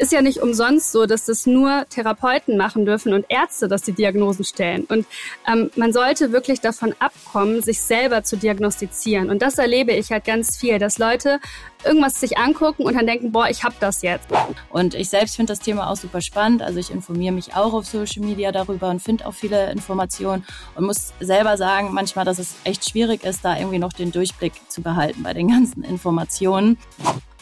[0.00, 3.92] ist ja nicht umsonst so, dass das nur Therapeuten machen dürfen und Ärzte, dass die
[3.92, 4.84] Diagnosen stellen.
[4.84, 5.06] Und
[5.46, 9.28] ähm, man sollte wirklich davon abkommen, sich selber zu diagnostizieren.
[9.28, 11.38] Und das erlebe ich halt ganz viel, dass Leute
[11.84, 14.26] irgendwas sich angucken und dann denken, boah, ich habe das jetzt.
[14.70, 16.62] Und ich selbst finde das Thema auch super spannend.
[16.62, 20.86] Also ich informiere mich auch auf Social Media darüber und finde auch viele Informationen und
[20.86, 24.80] muss selber sagen, manchmal, dass es echt schwierig ist, da irgendwie noch den Durchblick zu
[24.80, 26.78] behalten bei den ganzen Informationen.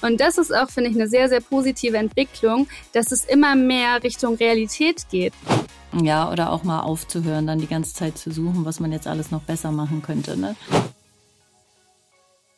[0.01, 4.02] Und das ist auch, finde ich, eine sehr, sehr positive Entwicklung, dass es immer mehr
[4.02, 5.33] Richtung Realität geht.
[6.02, 9.30] Ja, oder auch mal aufzuhören, dann die ganze Zeit zu suchen, was man jetzt alles
[9.30, 10.37] noch besser machen könnte.
[10.37, 10.55] Ne?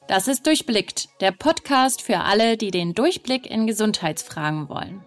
[0.08, 5.04] Das ist Durchblickt, der Podcast für alle, die den Durchblick in Gesundheitsfragen wollen.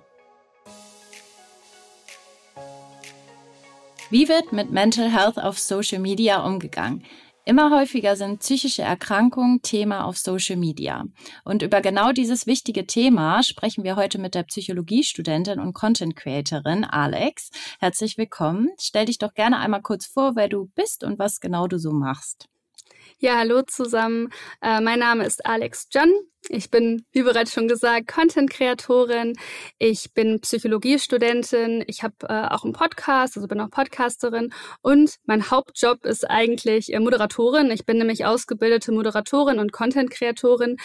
[4.09, 7.04] Wie wird mit Mental Health auf Social Media umgegangen?
[7.46, 11.04] Immer häufiger sind psychische Erkrankungen Thema auf Social Media.
[11.44, 16.86] Und über genau dieses wichtige Thema sprechen wir heute mit der Psychologiestudentin und Content Creatorin
[16.86, 17.50] Alex.
[17.80, 18.70] Herzlich willkommen.
[18.80, 21.92] Stell dich doch gerne einmal kurz vor, wer du bist und was genau du so
[21.92, 22.48] machst.
[23.20, 24.30] Ja, hallo zusammen.
[24.62, 26.14] Äh, mein Name ist Alex John.
[26.49, 29.33] Ich bin, wie bereits schon gesagt, Content-Kreatorin.
[29.77, 31.86] Ich bin Psychologiestudentin.
[31.88, 34.52] Ich habe äh, auch einen Podcast, also bin auch Podcasterin.
[34.81, 37.71] Und mein Hauptjob ist eigentlich äh, Moderatorin.
[37.71, 40.75] Ich bin nämlich ausgebildete Moderatorin und Content-Kreatorin.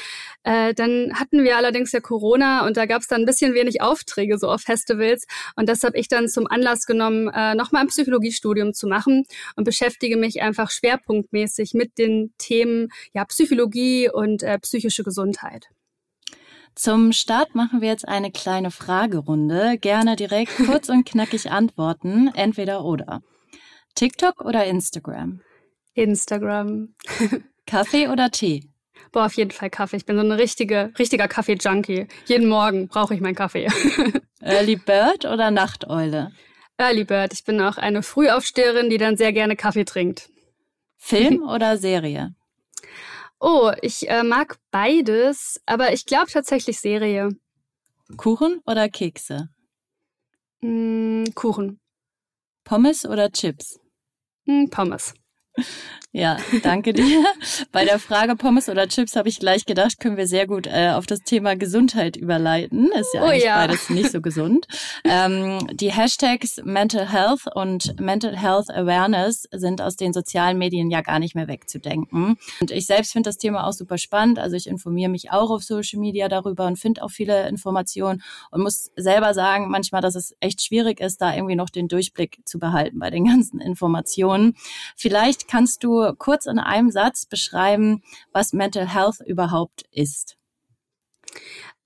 [0.44, 3.82] Äh, dann hatten wir allerdings ja Corona und da gab es dann ein bisschen wenig
[3.82, 5.26] Aufträge so auf Festivals.
[5.56, 9.24] Und das habe ich dann zum Anlass genommen, äh, nochmal ein Psychologiestudium zu machen
[9.56, 15.47] und beschäftige mich einfach schwerpunktmäßig mit den Themen ja, Psychologie und äh, psychische Gesundheit.
[15.48, 15.68] Zeit.
[16.74, 19.78] Zum Start machen wir jetzt eine kleine Fragerunde.
[19.78, 23.22] Gerne direkt kurz und knackig antworten, entweder oder.
[23.94, 25.40] TikTok oder Instagram?
[25.94, 26.94] Instagram.
[27.66, 28.70] Kaffee oder Tee?
[29.10, 29.96] Boah, auf jeden Fall Kaffee.
[29.96, 32.06] Ich bin so eine richtige, richtiger Kaffee-Junkie.
[32.26, 33.66] Jeden Morgen brauche ich meinen Kaffee.
[34.40, 36.30] Early Bird oder Nachteule?
[36.76, 37.32] Early Bird.
[37.32, 40.30] Ich bin auch eine Frühaufsteherin, die dann sehr gerne Kaffee trinkt.
[40.96, 42.34] Film oder Serie?
[43.40, 47.30] Oh, ich äh, mag beides, aber ich glaube tatsächlich Serie.
[48.16, 49.48] Kuchen oder Kekse?
[50.60, 51.78] Mm, Kuchen.
[52.64, 53.78] Pommes oder Chips?
[54.46, 55.14] Mm, Pommes.
[56.12, 57.22] Ja, danke dir.
[57.72, 60.92] Bei der Frage Pommes oder Chips habe ich gleich gedacht, können wir sehr gut äh,
[60.94, 62.90] auf das Thema Gesundheit überleiten.
[62.98, 63.56] Ist ja oh, eigentlich ja.
[63.58, 64.66] beides nicht so gesund.
[65.04, 71.02] Ähm, die Hashtags Mental Health und Mental Health Awareness sind aus den sozialen Medien ja
[71.02, 72.38] gar nicht mehr wegzudenken.
[72.62, 74.38] Und ich selbst finde das Thema auch super spannend.
[74.38, 78.62] Also ich informiere mich auch auf Social Media darüber und finde auch viele Informationen und
[78.62, 82.58] muss selber sagen, manchmal, dass es echt schwierig ist, da irgendwie noch den Durchblick zu
[82.58, 84.56] behalten bei den ganzen Informationen.
[84.96, 90.36] Vielleicht kannst du kurz in einem Satz beschreiben, was Mental Health überhaupt ist?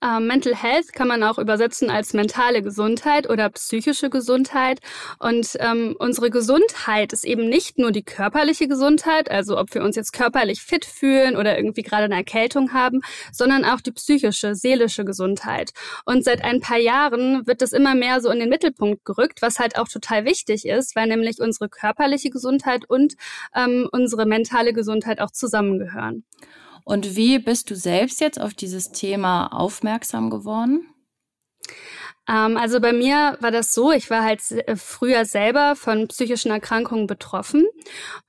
[0.03, 4.79] Uh, Mental Health kann man auch übersetzen als mentale Gesundheit oder psychische Gesundheit.
[5.17, 9.95] Und ähm, unsere Gesundheit ist eben nicht nur die körperliche Gesundheit, also ob wir uns
[9.95, 12.99] jetzt körperlich fit fühlen oder irgendwie gerade eine Erkältung haben,
[13.31, 15.71] sondern auch die psychische, seelische Gesundheit.
[16.03, 19.57] Und seit ein paar Jahren wird das immer mehr so in den Mittelpunkt gerückt, was
[19.57, 23.13] halt auch total wichtig ist, weil nämlich unsere körperliche Gesundheit und
[23.55, 26.25] ähm, unsere mentale Gesundheit auch zusammengehören.
[26.83, 30.87] Und wie bist du selbst jetzt auf dieses Thema aufmerksam geworden?
[32.27, 36.51] Ähm, also bei mir war das so, ich war halt äh, früher selber von psychischen
[36.51, 37.65] Erkrankungen betroffen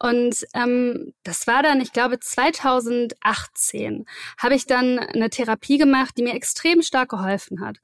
[0.00, 4.04] und ähm, das war dann, ich glaube 2018,
[4.38, 7.76] habe ich dann eine Therapie gemacht, die mir extrem stark geholfen hat.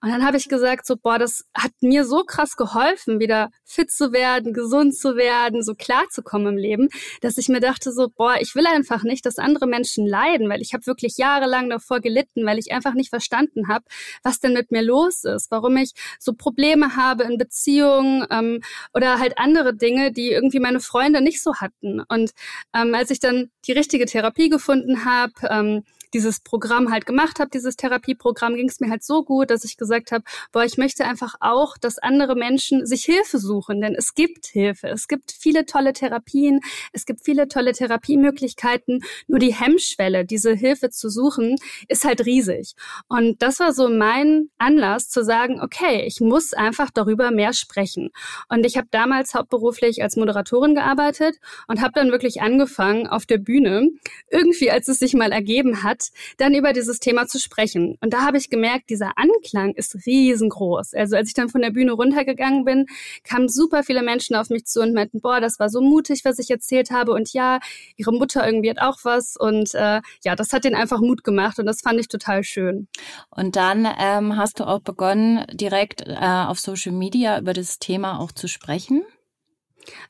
[0.00, 3.92] Und dann habe ich gesagt, so boah, das hat mir so krass geholfen, wieder fit
[3.92, 6.88] zu werden, gesund zu werden, so klar zu kommen im Leben,
[7.20, 10.60] dass ich mir dachte so, boah, ich will einfach nicht, dass andere Menschen leiden, weil
[10.60, 13.84] ich habe wirklich jahrelang davor gelitten, weil ich einfach nicht verstanden habe,
[14.24, 18.60] was denn mit mir los ist warum ich so Probleme habe in Beziehungen ähm,
[18.94, 22.00] oder halt andere Dinge, die irgendwie meine Freunde nicht so hatten.
[22.08, 22.32] Und
[22.74, 25.84] ähm, als ich dann die richtige Therapie gefunden habe, ähm,
[26.14, 29.76] dieses Programm halt gemacht habe, dieses Therapieprogramm, ging es mir halt so gut, dass ich
[29.76, 34.14] gesagt habe, boah, ich möchte einfach auch, dass andere Menschen sich Hilfe suchen, denn es
[34.14, 34.88] gibt Hilfe.
[34.88, 36.60] Es gibt viele tolle Therapien,
[36.92, 41.56] es gibt viele tolle Therapiemöglichkeiten, nur die Hemmschwelle, diese Hilfe zu suchen,
[41.88, 42.74] ist halt riesig.
[43.08, 48.10] Und das war so mein Anlass zu sagen, okay, ich muss einfach darüber mehr sprechen.
[48.48, 51.36] Und ich habe damals hauptberuflich als Moderatorin gearbeitet
[51.68, 53.88] und habe dann wirklich angefangen auf der Bühne,
[54.30, 56.01] irgendwie als es sich mal ergeben hat,
[56.38, 57.96] dann über dieses Thema zu sprechen.
[58.00, 60.94] Und da habe ich gemerkt, dieser Anklang ist riesengroß.
[60.94, 62.86] Also als ich dann von der Bühne runtergegangen bin,
[63.24, 66.38] kamen super viele Menschen auf mich zu und meinten, boah, das war so mutig, was
[66.38, 67.12] ich erzählt habe.
[67.12, 67.60] Und ja,
[67.96, 69.36] ihre Mutter irgendwie hat auch was.
[69.36, 72.88] Und äh, ja, das hat den einfach Mut gemacht und das fand ich total schön.
[73.30, 78.18] Und dann ähm, hast du auch begonnen, direkt äh, auf Social Media über das Thema
[78.20, 79.04] auch zu sprechen?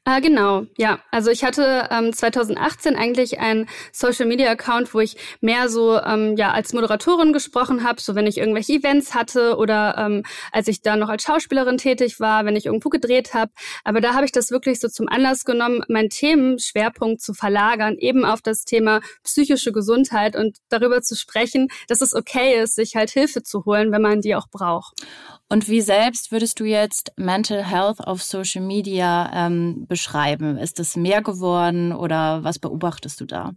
[0.04, 0.98] Äh, genau, ja.
[1.10, 6.36] Also ich hatte ähm, 2018 eigentlich einen Social Media Account, wo ich mehr so ähm,
[6.36, 10.82] ja als Moderatorin gesprochen habe, so wenn ich irgendwelche Events hatte oder ähm, als ich
[10.82, 13.52] da noch als Schauspielerin tätig war, wenn ich irgendwo gedreht habe.
[13.84, 18.24] Aber da habe ich das wirklich so zum Anlass genommen, meinen Themenschwerpunkt zu verlagern, eben
[18.24, 23.10] auf das Thema psychische Gesundheit und darüber zu sprechen, dass es okay ist, sich halt
[23.10, 24.94] Hilfe zu holen, wenn man die auch braucht.
[25.52, 30.56] Und wie selbst würdest du jetzt Mental Health auf Social Media ähm, beschreiben?
[30.56, 33.52] Ist es mehr geworden oder was beobachtest du da?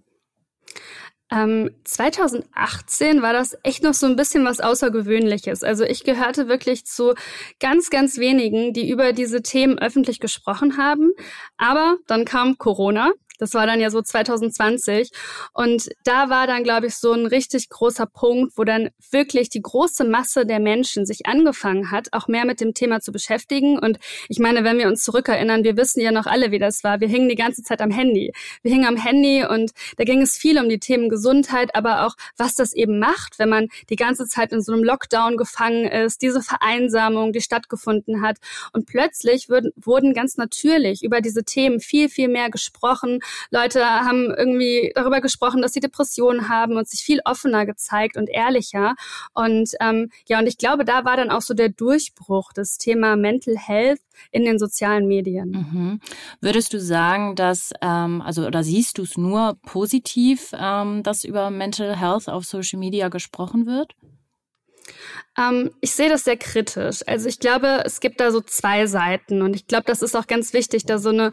[1.32, 5.64] Ähm, 2018 war das echt noch so ein bisschen was Außergewöhnliches.
[5.64, 7.14] Also ich gehörte wirklich zu
[7.62, 11.14] ganz, ganz wenigen, die über diese Themen öffentlich gesprochen haben.
[11.56, 15.12] Aber dann kam Corona das war dann ja so 2020.
[15.54, 19.62] Und da war dann, glaube ich, so ein richtig großer Punkt, wo dann wirklich die
[19.62, 23.80] große Masse der Menschen sich angefangen hat, auch mehr mit dem Thema zu beschäftigen.
[23.80, 24.00] Und
[24.30, 27.00] ich meine, wenn wir uns zurückerinnern, wir wissen ja noch alle, wie das war.
[27.00, 28.34] Wir hingen die ganze Zeit am Handy.
[28.62, 32.16] Wir hingen am Handy und da ging es viel um die Themen Gesundheit, aber auch,
[32.38, 36.22] was das eben macht, wenn man die ganze Zeit in so einem Lockdown gefangen ist,
[36.22, 38.38] diese Vereinsamung, die stattgefunden hat.
[38.74, 43.20] Und plötzlich wurden, wurden ganz natürlich über diese Themen viel, viel mehr gesprochen
[43.52, 48.30] Leute haben irgendwie darüber gesprochen, dass sie Depressionen haben und sich viel offener gezeigt und
[48.30, 48.96] ehrlicher.
[49.34, 53.16] Und ähm, ja, und ich glaube, da war dann auch so der Durchbruch des Thema
[53.16, 54.00] Mental Health
[54.32, 55.52] in den sozialen Medien.
[55.52, 56.00] Mhm.
[56.42, 61.50] Würdest du sagen, dass, ähm, also oder siehst du es nur positiv, ähm, dass über
[61.50, 63.94] Mental Health auf Social Media gesprochen wird?
[65.38, 67.02] Ähm, ich sehe das sehr kritisch.
[67.08, 70.28] Also ich glaube, es gibt da so zwei Seiten und ich glaube, das ist auch
[70.28, 71.32] ganz wichtig, da so eine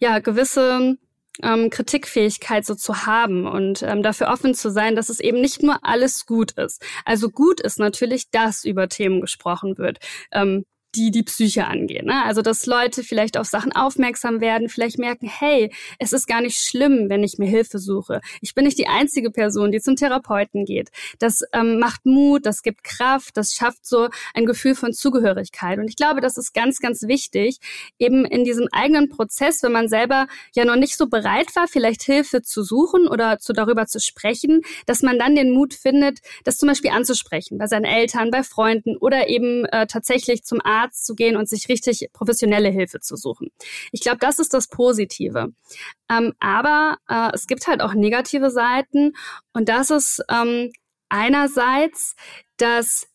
[0.00, 0.96] ja gewisse
[1.42, 5.62] ähm, Kritikfähigkeit so zu haben und ähm, dafür offen zu sein, dass es eben nicht
[5.62, 6.82] nur alles gut ist.
[7.04, 9.98] Also gut ist natürlich, dass über Themen gesprochen wird.
[10.32, 12.06] Ähm, die die Psyche angehen.
[12.06, 12.24] Ne?
[12.24, 16.58] Also dass Leute vielleicht auf Sachen aufmerksam werden, vielleicht merken, hey, es ist gar nicht
[16.58, 18.20] schlimm, wenn ich mir Hilfe suche.
[18.40, 20.90] Ich bin nicht die einzige Person, die zum Therapeuten geht.
[21.18, 25.78] Das ähm, macht Mut, das gibt Kraft, das schafft so ein Gefühl von Zugehörigkeit.
[25.78, 27.58] Und ich glaube, das ist ganz, ganz wichtig,
[27.98, 32.02] eben in diesem eigenen Prozess, wenn man selber ja noch nicht so bereit war, vielleicht
[32.02, 36.58] Hilfe zu suchen oder zu darüber zu sprechen, dass man dann den Mut findet, das
[36.58, 41.06] zum Beispiel anzusprechen bei seinen Eltern, bei Freunden oder eben äh, tatsächlich zum Arzt Arzt
[41.06, 43.48] zu gehen und sich richtig professionelle Hilfe zu suchen.
[43.92, 45.52] Ich glaube, das ist das Positive.
[46.10, 49.12] Ähm, aber äh, es gibt halt auch negative Seiten
[49.52, 50.72] und das ist ähm,
[51.08, 52.16] einerseits,
[52.56, 53.08] dass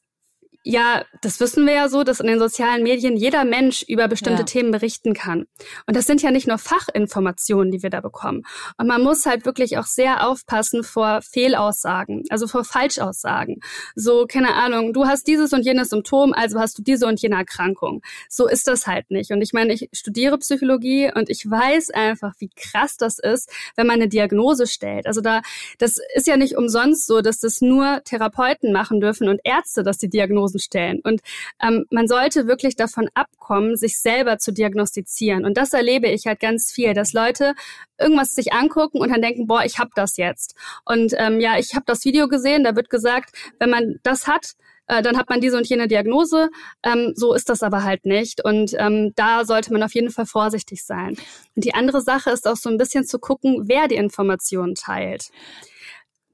[0.69, 4.42] ja, das wissen wir ja so, dass in den sozialen Medien jeder Mensch über bestimmte
[4.42, 4.46] ja.
[4.46, 5.46] Themen berichten kann.
[5.86, 8.44] Und das sind ja nicht nur Fachinformationen, die wir da bekommen.
[8.78, 13.62] Und man muss halt wirklich auch sehr aufpassen vor Fehlaussagen, also vor Falschaussagen.
[13.96, 17.36] So, keine Ahnung, du hast dieses und jenes Symptom, also hast du diese und jene
[17.36, 18.02] Erkrankung.
[18.30, 19.31] So ist das halt nicht.
[19.31, 23.88] Und ich meine, ich studiere Psychologie und ich weiß einfach, wie krass das ist, wenn
[23.88, 25.08] man eine Diagnose stellt.
[25.08, 25.42] Also da,
[25.78, 29.98] das ist ja nicht umsonst so, dass das nur Therapeuten machen dürfen und Ärzte, dass
[29.98, 31.00] die Diagnosen Stellen.
[31.04, 31.21] Und
[31.62, 35.45] ähm, man sollte wirklich davon abkommen, sich selber zu diagnostizieren.
[35.45, 37.54] Und das erlebe ich halt ganz viel, dass Leute
[38.00, 40.56] irgendwas sich angucken und dann denken, boah, ich habe das jetzt.
[40.86, 44.55] Und ähm, ja, ich habe das Video gesehen, da wird gesagt, wenn man das hat,
[44.88, 46.50] äh, dann hat man diese und jene Diagnose.
[46.84, 48.43] Ähm, so ist das aber halt nicht.
[48.43, 51.15] Und ähm, da sollte man auf jeden Fall vorsichtig sein.
[51.55, 55.29] Und die andere Sache ist auch so ein bisschen zu gucken, wer die Informationen teilt.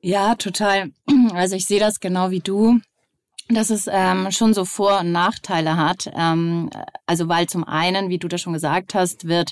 [0.01, 0.91] Ja, total.
[1.33, 2.79] Also ich sehe das genau wie du
[3.50, 6.12] dass es ähm, schon so Vor- und Nachteile hat.
[6.15, 6.69] Ähm,
[7.05, 9.51] also weil zum einen, wie du das schon gesagt hast, wird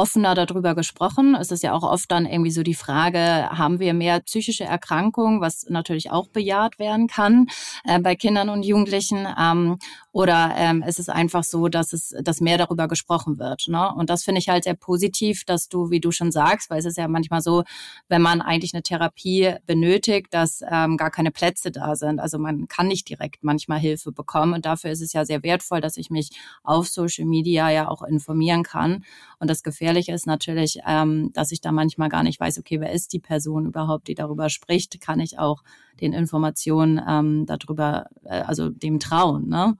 [0.00, 1.34] offener darüber gesprochen.
[1.34, 5.42] Es ist ja auch oft dann irgendwie so die Frage, haben wir mehr psychische Erkrankungen,
[5.42, 7.48] was natürlich auch bejaht werden kann
[7.84, 9.28] äh, bei Kindern und Jugendlichen.
[9.38, 9.76] Ähm,
[10.12, 13.68] oder ähm, ist es einfach so, dass es, dass mehr darüber gesprochen wird.
[13.68, 13.94] Ne?
[13.94, 16.86] Und das finde ich halt sehr positiv, dass du, wie du schon sagst, weil es
[16.86, 17.62] ist ja manchmal so,
[18.08, 22.18] wenn man eigentlich eine Therapie benötigt, dass ähm, gar keine Plätze da sind.
[22.20, 24.54] Also man kann nicht direkt manchmal Hilfe bekommen.
[24.54, 26.30] Und dafür ist es ja sehr wertvoll, dass ich mich
[26.64, 29.04] auf Social Media ja auch informieren kann.
[29.38, 32.92] Und das Gefährliche ist natürlich, ähm, dass ich da manchmal gar nicht weiß, okay, wer
[32.92, 35.00] ist die Person überhaupt, die darüber spricht?
[35.00, 35.64] Kann ich auch
[36.00, 39.48] den Informationen ähm, darüber, äh, also dem trauen.
[39.48, 39.76] Ne?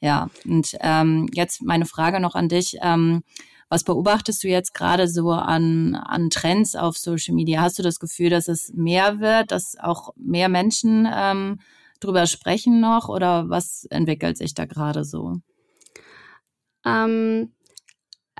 [0.00, 2.76] Ja, und ähm, jetzt meine Frage noch an dich.
[2.82, 3.22] Ähm,
[3.68, 7.60] was beobachtest du jetzt gerade so an, an Trends auf Social Media?
[7.60, 11.60] Hast du das Gefühl, dass es mehr wird, dass auch mehr Menschen ähm,
[12.00, 15.36] drüber sprechen noch oder was entwickelt sich da gerade so?
[16.84, 17.52] Ähm,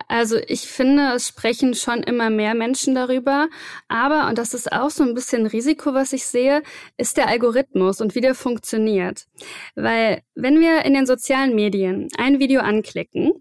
[0.08, 3.48] Also ich finde, es sprechen schon immer mehr Menschen darüber.
[3.88, 6.62] Aber, und das ist auch so ein bisschen Risiko, was ich sehe,
[6.96, 9.26] ist der Algorithmus und wie der funktioniert.
[9.74, 13.32] Weil wenn wir in den sozialen Medien ein Video anklicken,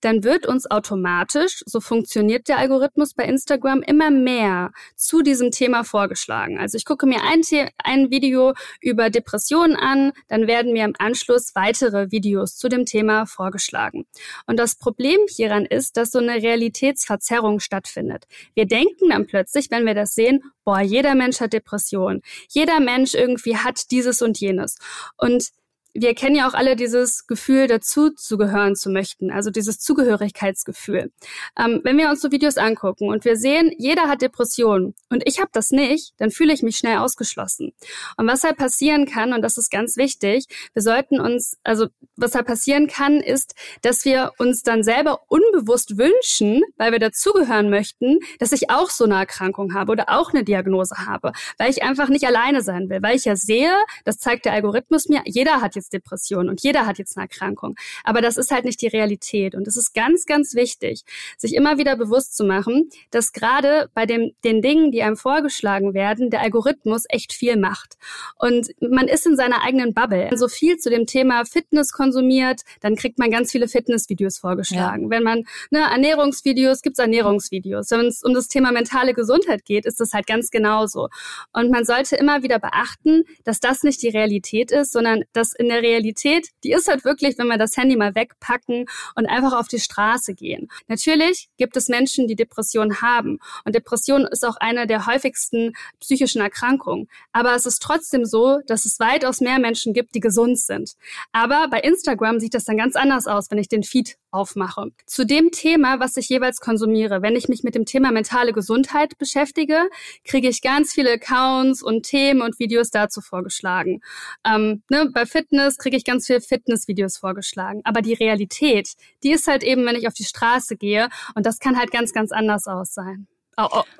[0.00, 5.82] dann wird uns automatisch, so funktioniert der Algorithmus bei Instagram, immer mehr zu diesem Thema
[5.82, 6.58] vorgeschlagen.
[6.58, 7.42] Also ich gucke mir ein,
[7.82, 13.26] ein Video über Depressionen an, dann werden mir im Anschluss weitere Videos zu dem Thema
[13.26, 14.06] vorgeschlagen.
[14.46, 18.24] Und das Problem hieran ist, dass so eine Realitätsverzerrung stattfindet.
[18.54, 22.22] Wir denken dann plötzlich, wenn wir das sehen, boah, jeder Mensch hat Depressionen.
[22.48, 24.76] Jeder Mensch irgendwie hat dieses und jenes.
[25.16, 25.50] Und
[25.98, 31.10] wir kennen ja auch alle dieses Gefühl, dazu zu gehören zu möchten, also dieses Zugehörigkeitsgefühl.
[31.58, 35.40] Ähm, wenn wir uns so Videos angucken und wir sehen, jeder hat Depressionen und ich
[35.40, 37.72] habe das nicht, dann fühle ich mich schnell ausgeschlossen.
[38.16, 41.86] Und was halt passieren kann, und das ist ganz wichtig, wir sollten uns, also
[42.16, 47.70] was halt passieren kann, ist, dass wir uns dann selber unbewusst wünschen, weil wir dazugehören
[47.70, 51.82] möchten, dass ich auch so eine Erkrankung habe oder auch eine Diagnose habe, weil ich
[51.82, 53.72] einfach nicht alleine sein will, weil ich ja sehe,
[54.04, 57.24] das zeigt der Algorithmus mir, jeder hat jetzt jetzt Depression und jeder hat jetzt eine
[57.24, 57.76] Erkrankung.
[58.04, 59.54] Aber das ist halt nicht die Realität.
[59.54, 61.02] Und es ist ganz, ganz wichtig,
[61.36, 65.94] sich immer wieder bewusst zu machen, dass gerade bei dem, den Dingen, die einem vorgeschlagen
[65.94, 67.94] werden, der Algorithmus echt viel macht.
[68.38, 70.28] Und man ist in seiner eigenen Bubble.
[70.30, 75.04] Wenn so viel zu dem Thema Fitness konsumiert, dann kriegt man ganz viele Fitnessvideos vorgeschlagen.
[75.04, 75.10] Ja.
[75.10, 77.90] Wenn man ne, Ernährungsvideos, gibt's Ernährungsvideos.
[77.90, 81.08] Wenn es um das Thema mentale Gesundheit geht, ist das halt ganz genauso.
[81.52, 85.65] Und man sollte immer wieder beachten, dass das nicht die Realität ist, sondern dass in
[85.68, 89.52] der der Realität, die ist halt wirklich, wenn wir das Handy mal wegpacken und einfach
[89.52, 90.68] auf die Straße gehen.
[90.88, 93.38] Natürlich gibt es Menschen, die Depressionen haben.
[93.64, 97.08] Und Depression ist auch eine der häufigsten psychischen Erkrankungen.
[97.32, 100.94] Aber es ist trotzdem so, dass es weitaus mehr Menschen gibt, die gesund sind.
[101.32, 104.90] Aber bei Instagram sieht das dann ganz anders aus, wenn ich den Feed aufmache.
[105.06, 109.18] Zu dem Thema, was ich jeweils konsumiere, wenn ich mich mit dem Thema mentale Gesundheit
[109.18, 109.88] beschäftige,
[110.24, 114.00] kriege ich ganz viele Accounts und Themen und Videos dazu vorgeschlagen.
[114.46, 117.80] Ähm, ne, bei Fitness kriege ich ganz viele Fitnessvideos vorgeschlagen.
[117.84, 121.58] Aber die Realität, die ist halt eben, wenn ich auf die Straße gehe und das
[121.58, 123.26] kann halt ganz, ganz anders aus sein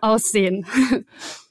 [0.01, 0.67] aussehen.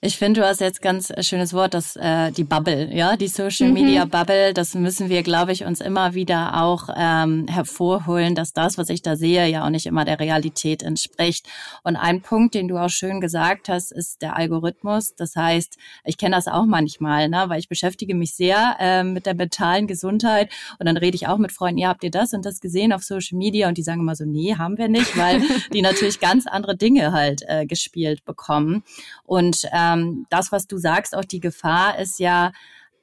[0.01, 3.71] Ich finde, du hast jetzt ganz schönes Wort, das äh, die Bubble, ja, die Social
[3.71, 4.11] Media mhm.
[4.11, 4.53] Bubble.
[4.53, 9.01] Das müssen wir, glaube ich, uns immer wieder auch ähm, hervorholen, dass das, was ich
[9.01, 11.47] da sehe, ja auch nicht immer der Realität entspricht.
[11.81, 15.15] Und ein Punkt, den du auch schön gesagt hast, ist der Algorithmus.
[15.15, 19.25] Das heißt, ich kenne das auch manchmal, ne, weil ich beschäftige mich sehr äh, mit
[19.25, 22.45] der mentalen Gesundheit und dann rede ich auch mit Freunden, ja, habt ihr das und
[22.45, 23.67] das gesehen auf Social Media?
[23.67, 25.41] Und die sagen immer so, nee, haben wir nicht, weil
[25.73, 28.83] die natürlich ganz andere Dinge halt äh, gespielt zugespielt bekommen.
[29.23, 32.51] Und ähm, das, was du sagst, auch die Gefahr ist ja,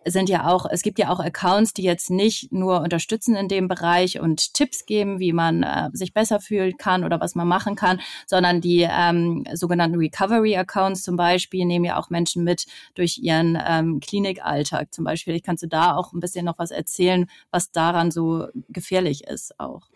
[0.04, 3.68] sind ja auch, es gibt ja auch Accounts, die jetzt nicht nur unterstützen in dem
[3.68, 7.76] Bereich und Tipps geben, wie man äh, sich besser fühlen kann oder was man machen
[7.76, 13.56] kann, sondern die ähm, sogenannten Recovery-Accounts zum Beispiel nehmen ja auch Menschen mit durch ihren
[13.64, 15.36] ähm, Klinikalltag zum Beispiel.
[15.36, 19.60] Ich kannst du da auch ein bisschen noch was erzählen, was daran so gefährlich ist
[19.60, 19.91] auch.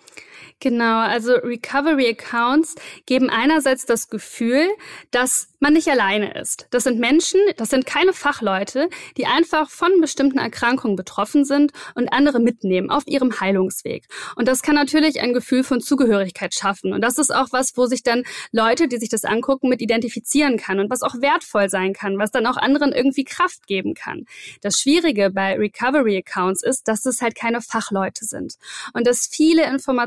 [0.58, 4.66] Genau, also Recovery Accounts geben einerseits das Gefühl,
[5.10, 6.66] dass man nicht alleine ist.
[6.70, 12.08] Das sind Menschen, das sind keine Fachleute, die einfach von bestimmten Erkrankungen betroffen sind und
[12.08, 14.06] andere mitnehmen auf ihrem Heilungsweg.
[14.36, 16.94] Und das kann natürlich ein Gefühl von Zugehörigkeit schaffen.
[16.94, 20.56] Und das ist auch was, wo sich dann Leute, die sich das angucken, mit identifizieren
[20.56, 24.24] kann und was auch wertvoll sein kann, was dann auch anderen irgendwie Kraft geben kann.
[24.62, 28.54] Das Schwierige bei Recovery Accounts ist, dass es halt keine Fachleute sind
[28.94, 30.05] und dass viele Informationen,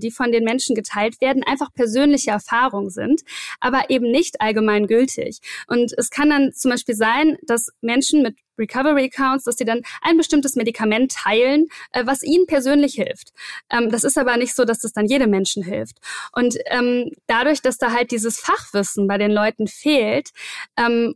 [0.00, 3.22] die von den Menschen geteilt werden, einfach persönliche Erfahrungen sind,
[3.60, 5.40] aber eben nicht allgemein gültig.
[5.66, 9.82] Und es kann dann zum Beispiel sein, dass Menschen mit Recovery Accounts, dass sie dann
[10.02, 13.32] ein bestimmtes Medikament teilen, äh, was ihnen persönlich hilft.
[13.70, 15.98] Ähm, das ist aber nicht so, dass das dann jedem Menschen hilft.
[16.32, 20.30] Und ähm, dadurch, dass da halt dieses Fachwissen bei den Leuten fehlt,
[20.76, 21.14] ähm,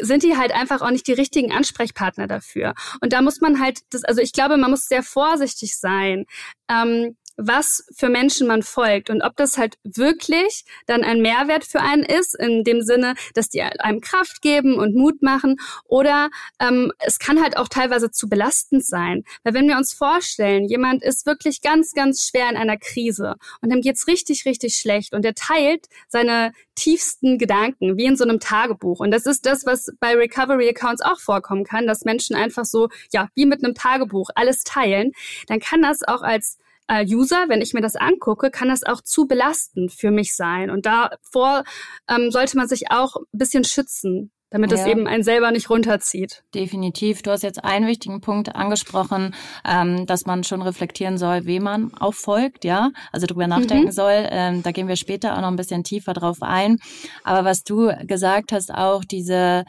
[0.00, 2.74] sind die halt einfach auch nicht die richtigen Ansprechpartner dafür.
[3.00, 6.24] Und da muss man halt, das, also ich glaube, man muss sehr vorsichtig sein.
[6.70, 11.80] Ähm, was für Menschen man folgt und ob das halt wirklich dann ein Mehrwert für
[11.80, 16.30] einen ist, in dem Sinne, dass die einem Kraft geben und Mut machen oder
[16.60, 19.22] ähm, es kann halt auch teilweise zu belastend sein.
[19.44, 23.70] Weil wenn wir uns vorstellen, jemand ist wirklich ganz, ganz schwer in einer Krise und
[23.70, 28.40] dem geht's richtig, richtig schlecht und er teilt seine tiefsten Gedanken, wie in so einem
[28.40, 29.00] Tagebuch.
[29.00, 32.88] Und das ist das, was bei Recovery Accounts auch vorkommen kann, dass Menschen einfach so,
[33.12, 35.12] ja, wie mit einem Tagebuch alles teilen.
[35.46, 39.02] Dann kann das auch als äh, User, wenn ich mir das angucke, kann das auch
[39.02, 40.70] zu belastend für mich sein.
[40.70, 41.64] Und davor
[42.08, 44.78] ähm, sollte man sich auch ein bisschen schützen damit ja.
[44.78, 46.42] es eben einen selber nicht runterzieht.
[46.54, 47.22] Definitiv.
[47.22, 49.34] Du hast jetzt einen wichtigen Punkt angesprochen,
[49.66, 53.92] ähm, dass man schon reflektieren soll, wem man auch folgt, ja, also drüber nachdenken mhm.
[53.92, 54.26] soll.
[54.30, 56.78] Ähm, da gehen wir später auch noch ein bisschen tiefer drauf ein.
[57.24, 59.64] Aber was du gesagt hast, auch diese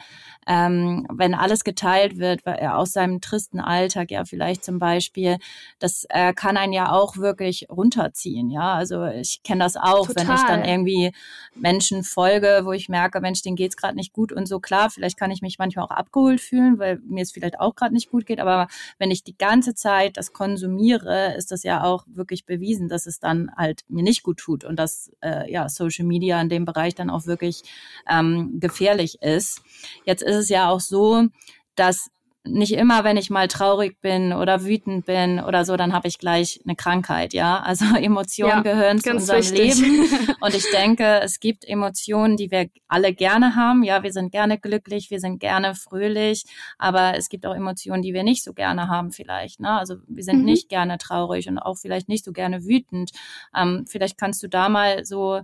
[0.46, 5.36] ähm, wenn alles geteilt wird, aus seinem tristen Alltag, ja, vielleicht zum Beispiel,
[5.78, 8.74] das äh, kann einen ja auch wirklich runterziehen, ja.
[8.74, 10.28] Also ich kenne das auch, Total.
[10.28, 11.12] wenn ich dann irgendwie
[11.54, 15.18] Menschen folge, wo ich merke, Mensch, denen geht's gerade nicht gut und so klar, vielleicht
[15.18, 18.24] kann ich mich manchmal auch abgeholt fühlen, weil mir es vielleicht auch gerade nicht gut
[18.24, 18.68] geht, aber
[18.98, 23.20] wenn ich die ganze Zeit das konsumiere, ist das ja auch wirklich bewiesen, dass es
[23.20, 26.94] dann halt mir nicht gut tut und dass äh, ja Social Media in dem Bereich
[26.94, 27.62] dann auch wirklich
[28.08, 29.62] ähm, gefährlich ist.
[30.04, 31.26] Jetzt ist es ja auch so,
[31.74, 32.10] dass
[32.44, 36.18] nicht immer, wenn ich mal traurig bin oder wütend bin oder so, dann habe ich
[36.18, 37.60] gleich eine Krankheit, ja.
[37.60, 39.78] Also Emotionen ja, gehören zu unserem wichtig.
[39.78, 40.08] Leben.
[40.40, 43.82] Und ich denke, es gibt Emotionen, die wir alle gerne haben.
[43.82, 46.44] Ja, wir sind gerne glücklich, wir sind gerne fröhlich,
[46.78, 49.60] aber es gibt auch Emotionen, die wir nicht so gerne haben vielleicht.
[49.60, 49.78] Ne?
[49.78, 50.46] Also wir sind mhm.
[50.46, 53.10] nicht gerne traurig und auch vielleicht nicht so gerne wütend.
[53.54, 55.42] Ähm, vielleicht kannst du da mal so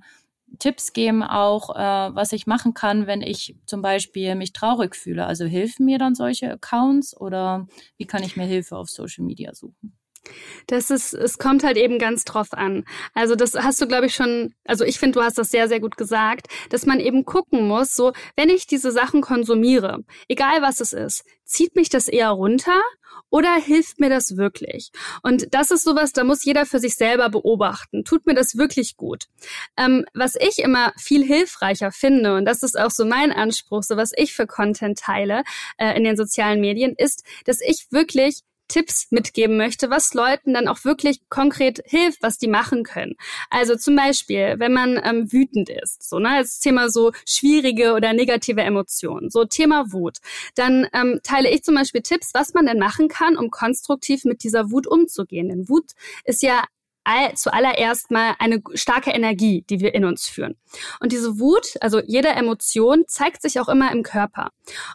[0.59, 5.27] Tipps geben auch, äh, was ich machen kann, wenn ich zum Beispiel mich traurig fühle.
[5.27, 7.67] Also helfen mir dann solche Accounts oder
[7.99, 9.97] wie kann ich mir Hilfe auf Social Media suchen?
[10.67, 12.85] Das ist, es kommt halt eben ganz drauf an.
[13.15, 15.81] Also das hast du, glaube ich, schon, also ich finde, du hast das sehr, sehr
[15.81, 20.81] gut gesagt, dass man eben gucken muss, so, wenn ich diese Sachen konsumiere, egal was
[20.81, 22.81] es ist, zieht mich das eher runter
[23.31, 24.91] oder hilft mir das wirklich?
[25.23, 28.05] Und das ist sowas, da muss jeder für sich selber beobachten.
[28.05, 29.25] Tut mir das wirklich gut?
[29.77, 33.97] Ähm, was ich immer viel hilfreicher finde, und das ist auch so mein Anspruch, so
[33.97, 35.43] was ich für Content teile
[35.79, 40.69] äh, in den sozialen Medien, ist, dass ich wirklich Tipps mitgeben möchte, was Leuten dann
[40.69, 43.15] auch wirklich konkret hilft, was die machen können.
[43.51, 48.13] Also zum Beispiel, wenn man ähm, wütend ist, so ne, das Thema so schwierige oder
[48.13, 50.19] negative Emotionen, so Thema Wut,
[50.55, 54.43] dann ähm, teile ich zum Beispiel Tipps, was man denn machen kann, um konstruktiv mit
[54.43, 55.49] dieser Wut umzugehen.
[55.49, 55.93] Denn Wut
[56.25, 56.65] ist ja
[57.07, 60.57] all, zuallererst mal eine starke Energie, die wir in uns führen.
[61.01, 64.51] Und diese Wut, also jede Emotion, zeigt sich auch immer im Körper.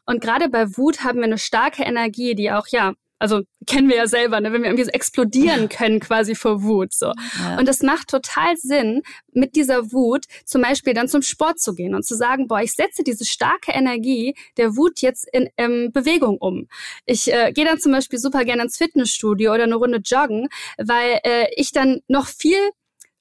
[0.06, 3.98] Und gerade bei Wut haben wir eine starke Energie, die auch ja also kennen wir
[3.98, 6.92] ja selber, ne, wenn wir irgendwie so explodieren können quasi vor Wut.
[6.94, 7.14] So.
[7.40, 7.60] Ja.
[7.60, 11.94] Und es macht total Sinn, mit dieser Wut zum Beispiel dann zum Sport zu gehen
[11.94, 16.38] und zu sagen, boah, ich setze diese starke Energie der Wut jetzt in ähm, Bewegung
[16.40, 16.68] um.
[17.05, 21.20] Ich äh, gehe dann zum Beispiel super gerne ins Fitnessstudio oder eine Runde joggen, weil
[21.24, 22.57] äh, ich dann noch viel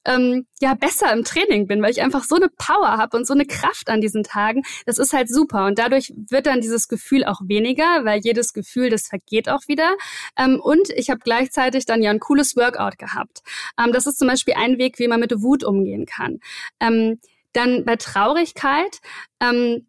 [0.05, 3.35] ähm, ja besser im Training bin, weil ich einfach so eine Power habe und so
[3.35, 4.63] eine Kraft an diesen Tagen.
[4.87, 8.91] Das ist halt super und dadurch wird dann dieses Gefühl auch weniger, weil jedes Gefühl
[8.91, 9.95] das vergeht auch wieder.
[10.39, 13.41] Ähm, und ich habe gleichzeitig dann ja ein cooles Workout gehabt.
[13.79, 16.41] Ähm, das ist zum Beispiel ein Weg, wie man mit Wut umgehen kann.
[16.81, 17.21] Ähm,
[17.53, 19.01] dann bei Traurigkeit.
[19.41, 19.87] Ähm,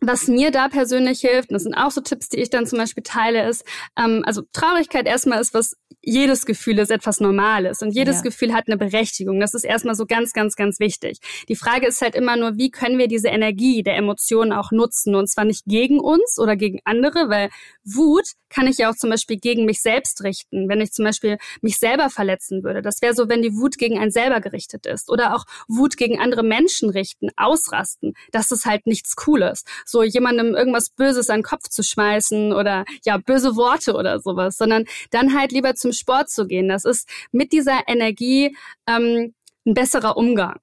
[0.00, 2.78] was mir da persönlich hilft, und das sind auch so Tipps, die ich dann zum
[2.78, 3.64] Beispiel teile, ist,
[3.98, 8.22] ähm, also Traurigkeit erstmal ist was jedes Gefühl ist etwas Normales und jedes ja.
[8.22, 9.38] Gefühl hat eine Berechtigung.
[9.38, 11.18] Das ist erstmal so ganz, ganz, ganz wichtig.
[11.48, 15.14] Die Frage ist halt immer nur, wie können wir diese Energie der Emotionen auch nutzen
[15.14, 17.50] und zwar nicht gegen uns oder gegen andere, weil
[17.84, 21.38] Wut kann ich ja auch zum Beispiel gegen mich selbst richten, wenn ich zum Beispiel
[21.60, 22.82] mich selber verletzen würde.
[22.82, 26.18] Das wäre so, wenn die Wut gegen einen selber gerichtet ist oder auch Wut gegen
[26.18, 28.14] andere Menschen richten, ausrasten.
[28.32, 29.64] Das ist halt nichts Cooles.
[29.90, 34.56] So jemandem irgendwas Böses an den Kopf zu schmeißen oder ja, böse Worte oder sowas,
[34.56, 36.68] sondern dann halt lieber zum Sport zu gehen.
[36.68, 39.34] Das ist mit dieser Energie ähm,
[39.66, 40.58] ein besserer Umgang.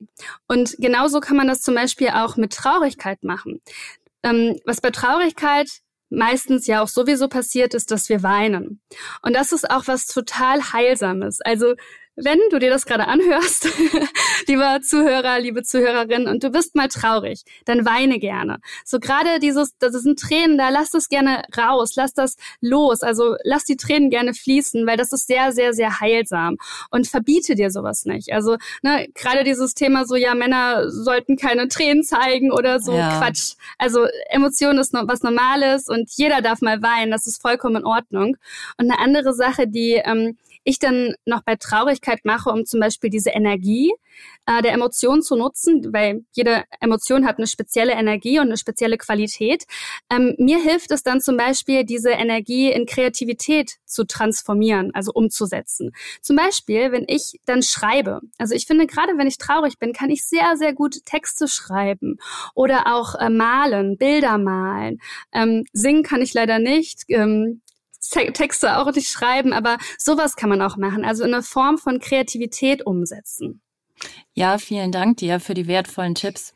[0.48, 3.62] Und genauso kann man das zum Beispiel auch mit Traurigkeit machen.
[4.24, 5.70] Ähm, was bei Traurigkeit
[6.10, 8.82] meistens ja auch sowieso passiert ist, dass wir weinen.
[9.22, 11.42] Und das ist auch was total Heilsames.
[11.42, 11.76] Also
[12.18, 13.70] wenn du dir das gerade anhörst,
[14.48, 18.58] lieber Zuhörer, liebe Zuhörerin, und du bist mal traurig, dann weine gerne.
[18.84, 23.02] So gerade dieses, das sind Tränen, da lass das gerne raus, lass das los.
[23.04, 26.58] Also lass die Tränen gerne fließen, weil das ist sehr, sehr, sehr heilsam.
[26.90, 28.34] Und verbiete dir sowas nicht.
[28.34, 33.20] Also ne, gerade dieses Thema so, ja, Männer sollten keine Tränen zeigen oder so ja.
[33.20, 33.54] Quatsch.
[33.78, 37.12] Also Emotion ist noch was Normales und jeder darf mal weinen.
[37.12, 38.38] Das ist vollkommen in Ordnung.
[38.78, 40.36] Und eine andere Sache, die ähm,
[40.68, 43.94] ich dann noch bei Traurigkeit mache, um zum Beispiel diese Energie
[44.46, 48.98] äh, der Emotion zu nutzen, weil jede Emotion hat eine spezielle Energie und eine spezielle
[48.98, 49.64] Qualität.
[50.10, 55.92] Ähm, mir hilft es dann zum Beispiel, diese Energie in Kreativität zu transformieren, also umzusetzen.
[56.22, 58.20] Zum Beispiel, wenn ich dann schreibe.
[58.38, 62.18] Also ich finde, gerade wenn ich traurig bin, kann ich sehr, sehr gut Texte schreiben
[62.56, 65.00] oder auch äh, malen, Bilder malen.
[65.32, 67.06] Ähm, singen kann ich leider nicht.
[67.08, 67.62] Ähm,
[68.00, 71.06] Texte auch nicht schreiben, aber sowas kann man auch machen.
[71.06, 73.62] Also in eine Form von Kreativität umsetzen.
[74.34, 76.54] Ja, vielen Dank dir für die wertvollen Tipps.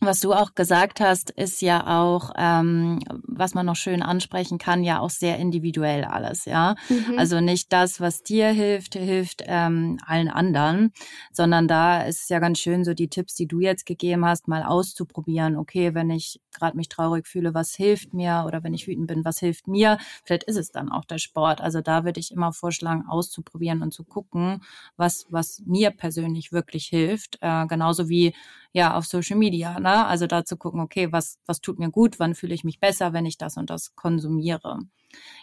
[0.00, 4.84] was du auch gesagt hast, ist ja auch, ähm, was man noch schön ansprechen kann,
[4.84, 6.76] ja auch sehr individuell alles, ja.
[6.88, 7.18] Mhm.
[7.18, 10.92] Also nicht das, was dir hilft, hilft ähm, allen anderen,
[11.32, 14.46] sondern da ist es ja ganz schön, so die Tipps, die du jetzt gegeben hast,
[14.46, 15.56] mal auszuprobieren.
[15.56, 18.44] Okay, wenn ich gerade mich traurig fühle, was hilft mir?
[18.46, 19.98] Oder wenn ich wütend bin, was hilft mir?
[20.24, 21.60] Vielleicht ist es dann auch der Sport.
[21.60, 24.62] Also da würde ich immer vorschlagen, auszuprobieren und zu gucken,
[24.96, 27.38] was, was mir persönlich wirklich hilft.
[27.40, 28.34] Äh, genauso wie
[28.72, 29.78] ja auf Social Media.
[29.80, 30.06] Ne?
[30.06, 33.12] Also da zu gucken, okay, was, was tut mir gut, wann fühle ich mich besser,
[33.12, 34.80] wenn ich das und das konsumiere.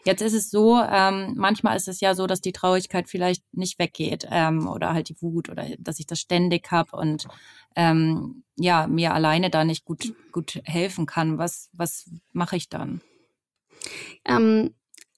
[0.04, 3.80] Jetzt ist es so, ähm, manchmal ist es ja so, dass die Traurigkeit vielleicht nicht
[3.80, 7.28] weggeht ähm, oder halt die Wut oder dass ich das ständig habe und
[7.76, 11.38] ähm, ja, mir alleine da nicht gut, gut helfen kann.
[11.38, 13.02] Was, was mache ich dann?
[14.26, 14.74] Ähm,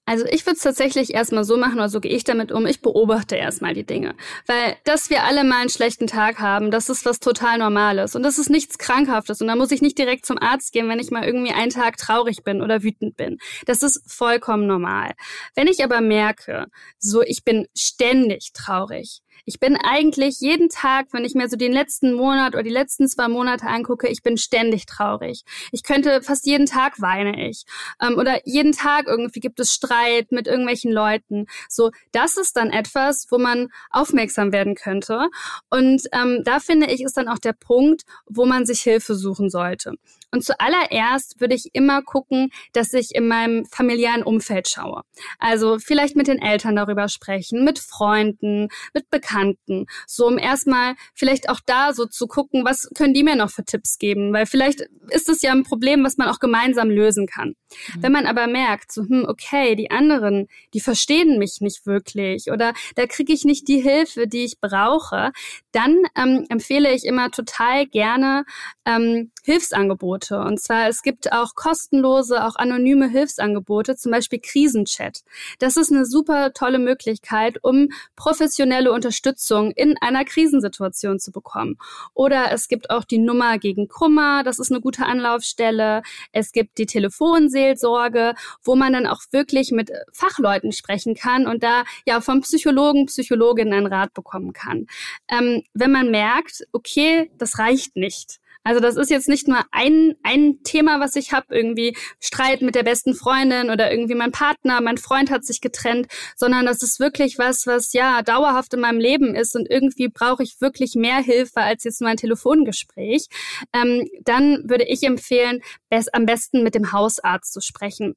[0.07, 2.65] also ich würde es tatsächlich erstmal so machen, oder so gehe ich damit um.
[2.65, 4.15] Ich beobachte erstmal die Dinge.
[4.45, 8.15] Weil, dass wir alle mal einen schlechten Tag haben, das ist was total Normales.
[8.15, 9.41] Und das ist nichts Krankhaftes.
[9.41, 11.97] Und da muss ich nicht direkt zum Arzt gehen, wenn ich mal irgendwie einen Tag
[11.97, 13.37] traurig bin oder wütend bin.
[13.65, 15.11] Das ist vollkommen normal.
[15.55, 16.67] Wenn ich aber merke,
[16.99, 21.71] so ich bin ständig traurig, ich bin eigentlich jeden Tag, wenn ich mir so den
[21.71, 25.43] letzten Monat oder die letzten zwei Monate angucke, ich bin ständig traurig.
[25.71, 27.63] Ich könnte fast jeden Tag weine ich.
[28.01, 31.45] Ähm, oder jeden Tag irgendwie gibt es Streit mit irgendwelchen Leuten.
[31.69, 35.29] So, das ist dann etwas, wo man aufmerksam werden könnte.
[35.69, 39.49] Und ähm, da finde ich, ist dann auch der Punkt, wo man sich Hilfe suchen
[39.49, 39.93] sollte.
[40.31, 45.03] Und zuallererst würde ich immer gucken, dass ich in meinem familiären Umfeld schaue.
[45.39, 49.85] Also vielleicht mit den Eltern darüber sprechen, mit Freunden, mit Bekannten.
[50.05, 53.63] So um erstmal vielleicht auch da so zu gucken, was können die mir noch für
[53.63, 54.33] Tipps geben?
[54.33, 57.49] Weil vielleicht ist es ja ein Problem, was man auch gemeinsam lösen kann.
[57.49, 58.03] Mhm.
[58.03, 62.73] Wenn man aber merkt, so, hm, okay, die anderen, die verstehen mich nicht wirklich oder
[62.95, 65.31] da kriege ich nicht die Hilfe, die ich brauche,
[65.71, 68.45] dann ähm, empfehle ich immer total gerne
[68.85, 70.39] ähm, Hilfsangebote.
[70.39, 75.21] Und zwar, es gibt auch kostenlose, auch anonyme Hilfsangebote, zum Beispiel Krisenchat.
[75.59, 81.77] Das ist eine super tolle Möglichkeit, um professionelle Unterstützung in einer Krisensituation zu bekommen.
[82.13, 86.01] Oder es gibt auch die Nummer gegen Kummer, das ist eine gute Anlaufstelle.
[86.31, 88.33] Es gibt die Telefonseelsorge,
[88.63, 93.73] wo man dann auch wirklich mit Fachleuten sprechen kann und da ja vom Psychologen, Psychologin
[93.73, 94.87] einen Rat bekommen kann.
[95.27, 100.15] Ähm, wenn man merkt, okay, das reicht nicht, also das ist jetzt nicht nur ein,
[100.23, 104.81] ein Thema, was ich habe, irgendwie Streit mit der besten Freundin oder irgendwie mein Partner,
[104.81, 108.99] mein Freund hat sich getrennt, sondern das ist wirklich was, was ja dauerhaft in meinem
[108.99, 113.27] Leben ist und irgendwie brauche ich wirklich mehr Hilfe als jetzt nur ein Telefongespräch.
[113.73, 118.15] Ähm, dann würde ich empfehlen, best, am besten mit dem Hausarzt zu sprechen.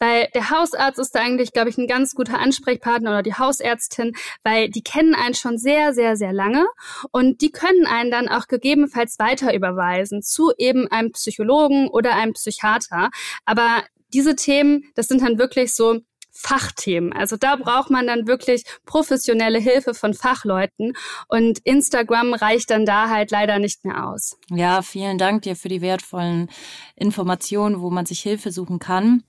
[0.00, 4.16] Weil der Hausarzt ist da eigentlich, glaube ich, ein ganz guter Ansprechpartner oder die Hausärztin,
[4.42, 6.66] weil die kennen einen schon sehr, sehr, sehr lange
[7.12, 12.14] und die können einen dann auch gegebenenfalls weiter überweisen hinweisen zu eben einem Psychologen oder
[12.14, 13.10] einem Psychiater.
[13.44, 16.00] Aber diese Themen, das sind dann wirklich so
[16.34, 17.12] Fachthemen.
[17.12, 20.94] Also da braucht man dann wirklich professionelle Hilfe von Fachleuten
[21.28, 24.38] und Instagram reicht dann da halt leider nicht mehr aus.
[24.48, 26.48] Ja, vielen Dank dir für die wertvollen
[26.96, 29.24] Informationen, wo man sich Hilfe suchen kann.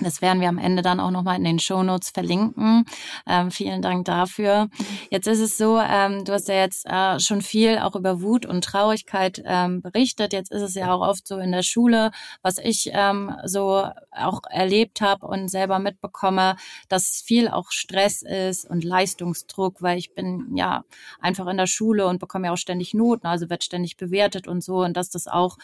[0.00, 2.84] Das werden wir am Ende dann auch nochmal in den Show Notes verlinken.
[3.26, 4.68] Ähm, vielen Dank dafür.
[5.10, 8.44] Jetzt ist es so, ähm, du hast ja jetzt äh, schon viel auch über Wut
[8.44, 10.34] und Traurigkeit ähm, berichtet.
[10.34, 12.10] Jetzt ist es ja auch oft so in der Schule,
[12.42, 16.56] was ich ähm, so auch erlebt habe und selber mitbekomme,
[16.88, 20.84] dass viel auch Stress ist und Leistungsdruck, weil ich bin ja
[21.20, 24.62] einfach in der Schule und bekomme ja auch ständig Noten, also wird ständig bewertet und
[24.62, 25.56] so und dass das auch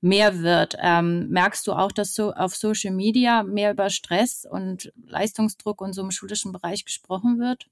[0.00, 0.76] mehr wird.
[0.80, 5.92] Ähm, merkst du auch, dass so auf Social Media mehr über Stress und Leistungsdruck und
[5.92, 7.66] so im schulischen Bereich gesprochen wird?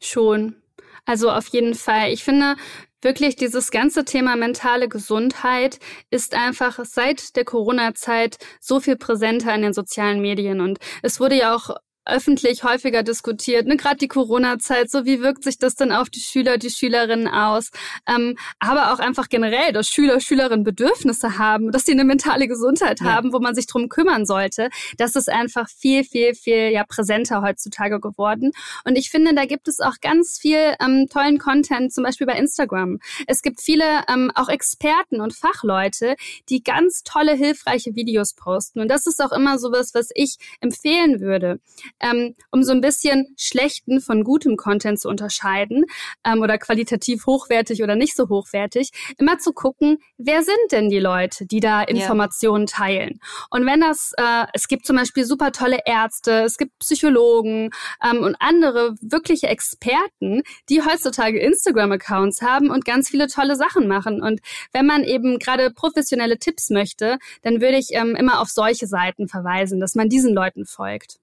[0.00, 0.56] Schon.
[1.04, 2.12] Also auf jeden Fall.
[2.12, 2.56] Ich finde
[3.02, 5.78] wirklich dieses ganze Thema mentale Gesundheit
[6.10, 11.36] ist einfach seit der Corona-Zeit so viel präsenter in den sozialen Medien und es wurde
[11.36, 11.76] ja auch
[12.06, 13.76] öffentlich häufiger diskutiert, ne?
[13.76, 17.70] gerade die Corona-Zeit, so wie wirkt sich das denn auf die Schüler, die Schülerinnen aus,
[18.06, 23.00] ähm, aber auch einfach generell, dass Schüler, Schülerinnen Bedürfnisse haben, dass sie eine mentale Gesundheit
[23.00, 23.06] ja.
[23.06, 27.42] haben, wo man sich drum kümmern sollte, das ist einfach viel, viel, viel ja präsenter
[27.42, 28.52] heutzutage geworden
[28.84, 32.36] und ich finde, da gibt es auch ganz viel ähm, tollen Content, zum Beispiel bei
[32.36, 32.98] Instagram.
[33.26, 36.16] Es gibt viele ähm, auch Experten und Fachleute,
[36.48, 41.20] die ganz tolle, hilfreiche Videos posten und das ist auch immer sowas, was ich empfehlen
[41.20, 41.60] würde
[42.00, 45.84] ähm, um so ein bisschen schlechten von gutem Content zu unterscheiden
[46.24, 50.98] ähm, oder qualitativ hochwertig oder nicht so hochwertig, immer zu gucken, wer sind denn die
[50.98, 52.76] Leute, die da Informationen ja.
[52.76, 53.20] teilen.
[53.50, 57.70] Und wenn das, äh, es gibt zum Beispiel super tolle Ärzte, es gibt Psychologen
[58.02, 64.22] ähm, und andere wirkliche Experten, die heutzutage Instagram-Accounts haben und ganz viele tolle Sachen machen.
[64.22, 64.40] Und
[64.72, 69.28] wenn man eben gerade professionelle Tipps möchte, dann würde ich ähm, immer auf solche Seiten
[69.28, 71.18] verweisen, dass man diesen Leuten folgt.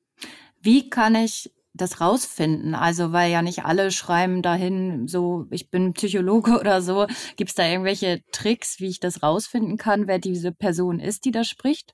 [0.61, 2.75] Wie kann ich das rausfinden?
[2.75, 7.07] Also, weil ja nicht alle schreiben dahin, so, ich bin Psychologe oder so.
[7.35, 11.31] Gibt es da irgendwelche Tricks, wie ich das rausfinden kann, wer diese Person ist, die
[11.31, 11.93] da spricht?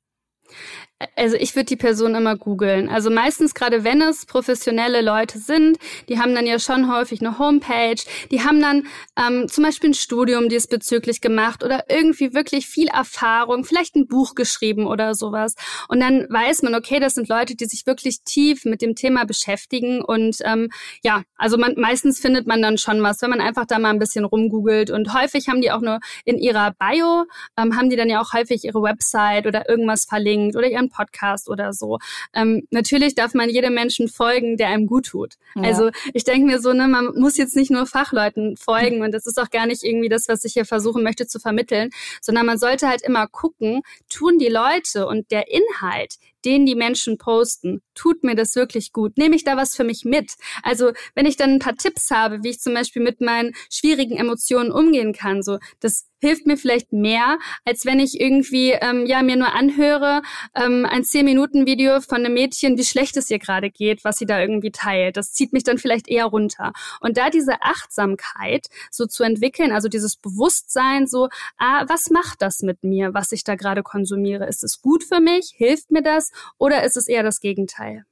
[1.15, 2.89] Also ich würde die Person immer googeln.
[2.89, 5.77] Also meistens gerade wenn es professionelle Leute sind,
[6.09, 9.93] die haben dann ja schon häufig eine Homepage, die haben dann ähm, zum Beispiel ein
[9.93, 15.53] Studium diesbezüglich gemacht oder irgendwie wirklich viel Erfahrung, vielleicht ein Buch geschrieben oder sowas.
[15.87, 19.25] Und dann weiß man, okay, das sind Leute, die sich wirklich tief mit dem Thema
[19.25, 20.03] beschäftigen.
[20.03, 20.69] Und ähm,
[21.03, 23.99] ja, also man, meistens findet man dann schon was, wenn man einfach da mal ein
[23.99, 24.89] bisschen rumgoogelt.
[24.89, 28.33] Und häufig haben die auch nur in ihrer Bio, ähm, haben die dann ja auch
[28.33, 31.99] häufig ihre Website oder irgendwas verlinkt oder ihren Podcast oder so.
[32.33, 35.35] Ähm, natürlich darf man jedem Menschen folgen, der einem gut tut.
[35.55, 35.63] Ja.
[35.63, 39.25] Also ich denke mir so, ne, man muss jetzt nicht nur Fachleuten folgen und das
[39.25, 41.89] ist auch gar nicht irgendwie das, was ich hier versuchen möchte zu vermitteln,
[42.21, 47.17] sondern man sollte halt immer gucken, tun die Leute und der Inhalt, den die Menschen
[47.17, 49.17] posten, tut mir das wirklich gut?
[49.17, 50.33] Nehme ich da was für mich mit?
[50.63, 54.17] Also wenn ich dann ein paar Tipps habe, wie ich zum Beispiel mit meinen schwierigen
[54.17, 59.21] Emotionen umgehen kann, so das hilft mir vielleicht mehr, als wenn ich irgendwie ähm, ja
[59.21, 60.21] mir nur anhöre
[60.55, 64.17] ähm, ein zehn Minuten Video von einem Mädchen, wie schlecht es ihr gerade geht, was
[64.17, 65.17] sie da irgendwie teilt.
[65.17, 66.73] Das zieht mich dann vielleicht eher runter.
[67.01, 72.61] Und da diese Achtsamkeit so zu entwickeln, also dieses Bewusstsein, so ah, was macht das
[72.61, 74.47] mit mir, was ich da gerade konsumiere?
[74.47, 75.53] Ist es gut für mich?
[75.55, 76.31] Hilft mir das?
[76.57, 78.05] Oder ist es eher das Gegenteil?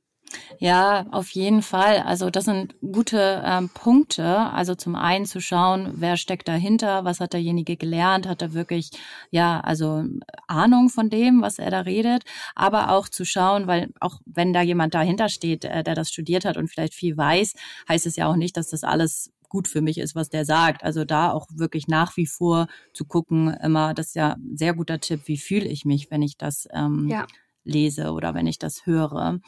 [0.60, 2.00] Ja, auf jeden Fall.
[2.00, 4.26] Also das sind gute ähm, Punkte.
[4.26, 8.92] Also zum einen zu schauen, wer steckt dahinter, was hat derjenige gelernt, hat er wirklich,
[9.32, 10.04] ja, also
[10.48, 12.24] Ahnung von dem, was er da redet,
[12.56, 16.46] aber auch zu schauen, weil auch wenn da jemand dahinter steht, äh, der das studiert
[16.46, 17.54] hat und vielleicht viel weiß,
[17.90, 20.84] heißt es ja auch nicht, dass das alles gut für mich ist, was der sagt.
[20.84, 24.74] Also da auch wirklich nach wie vor zu gucken, immer, das ist ja ein sehr
[24.74, 27.26] guter Tipp, wie fühle ich mich, wenn ich das ähm, ja
[27.66, 29.40] lese oder wenn ich das höre.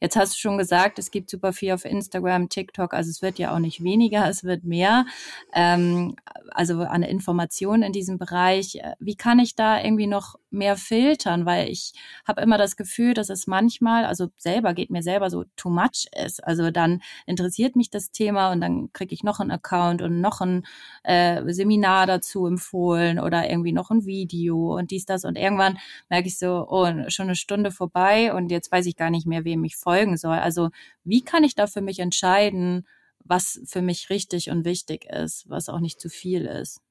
[0.00, 3.38] Jetzt hast du schon gesagt, es gibt super viel auf Instagram, TikTok, also es wird
[3.38, 5.06] ja auch nicht weniger, es wird mehr.
[5.54, 6.16] Ähm,
[6.50, 8.78] also an Informationen in diesem Bereich.
[8.98, 11.46] Wie kann ich da irgendwie noch mehr filtern?
[11.46, 11.92] Weil ich
[12.26, 16.06] habe immer das Gefühl, dass es manchmal, also selber geht mir selber so too much
[16.24, 16.44] ist.
[16.44, 20.40] Also dann interessiert mich das Thema und dann kriege ich noch einen Account und noch
[20.40, 20.64] ein
[21.02, 25.24] äh, Seminar dazu empfohlen oder irgendwie noch ein Video und dies, das.
[25.24, 25.78] Und irgendwann
[26.08, 29.44] merke ich so, oh, schon eine Stunde vorbei und jetzt weiß ich gar nicht mehr,
[29.44, 30.38] wem ich folgen soll.
[30.38, 30.70] Also
[31.04, 32.86] wie kann ich da für mich entscheiden,
[33.24, 36.83] was für mich richtig und wichtig ist, was auch nicht zu viel ist?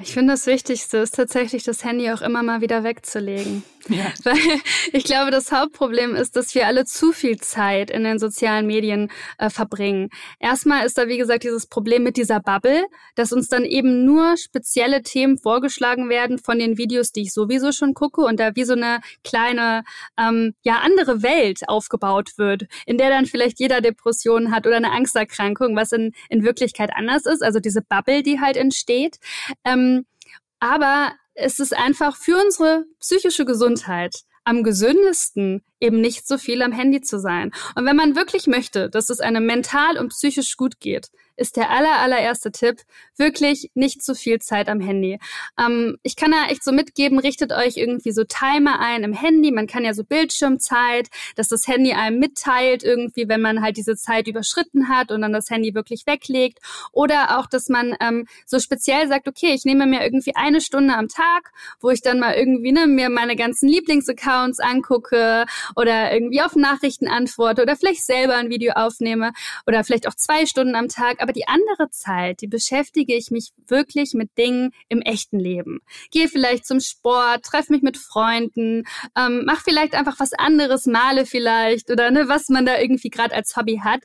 [0.00, 3.64] Ich finde, das Wichtigste ist tatsächlich, das Handy auch immer mal wieder wegzulegen.
[3.88, 4.12] Ja.
[4.24, 4.36] Weil
[4.92, 9.10] ich glaube, das Hauptproblem ist, dass wir alle zu viel Zeit in den sozialen Medien
[9.38, 10.10] äh, verbringen.
[10.38, 12.84] Erstmal ist da, wie gesagt, dieses Problem mit dieser Bubble,
[13.14, 17.72] dass uns dann eben nur spezielle Themen vorgeschlagen werden von den Videos, die ich sowieso
[17.72, 19.84] schon gucke und da wie so eine kleine,
[20.18, 24.92] ähm, ja, andere Welt aufgebaut wird, in der dann vielleicht jeder Depressionen hat oder eine
[24.92, 27.42] Angsterkrankung, was in, in Wirklichkeit anders ist.
[27.42, 29.16] Also diese Bubble, die halt entsteht.
[29.64, 30.06] Ähm, ähm,
[30.60, 36.72] aber es ist einfach für unsere psychische Gesundheit am gesündesten, eben nicht so viel am
[36.72, 37.52] Handy zu sein.
[37.74, 41.70] Und wenn man wirklich möchte, dass es einem mental und psychisch gut geht, ist der
[41.70, 42.80] aller, allererste Tipp
[43.16, 45.18] wirklich nicht zu viel Zeit am Handy.
[45.58, 49.52] Ähm, ich kann da echt so mitgeben, richtet euch irgendwie so Timer ein im Handy.
[49.52, 53.96] Man kann ja so Bildschirmzeit, dass das Handy einem mitteilt irgendwie, wenn man halt diese
[53.96, 56.58] Zeit überschritten hat und dann das Handy wirklich weglegt.
[56.92, 60.94] Oder auch, dass man ähm, so speziell sagt, okay, ich nehme mir irgendwie eine Stunde
[60.94, 66.42] am Tag, wo ich dann mal irgendwie ne, mir meine ganzen Lieblingsaccounts angucke oder irgendwie
[66.42, 69.32] auf Nachrichten antworte oder vielleicht selber ein Video aufnehme
[69.66, 71.22] oder vielleicht auch zwei Stunden am Tag.
[71.22, 75.80] Aber die andere Zeit, die beschäftige ich mich wirklich mit Dingen im echten Leben.
[76.10, 78.84] Gehe vielleicht zum Sport, treffe mich mit Freunden,
[79.16, 83.34] ähm, mach vielleicht einfach was anderes, male vielleicht oder ne, was man da irgendwie gerade
[83.34, 84.00] als Hobby hat.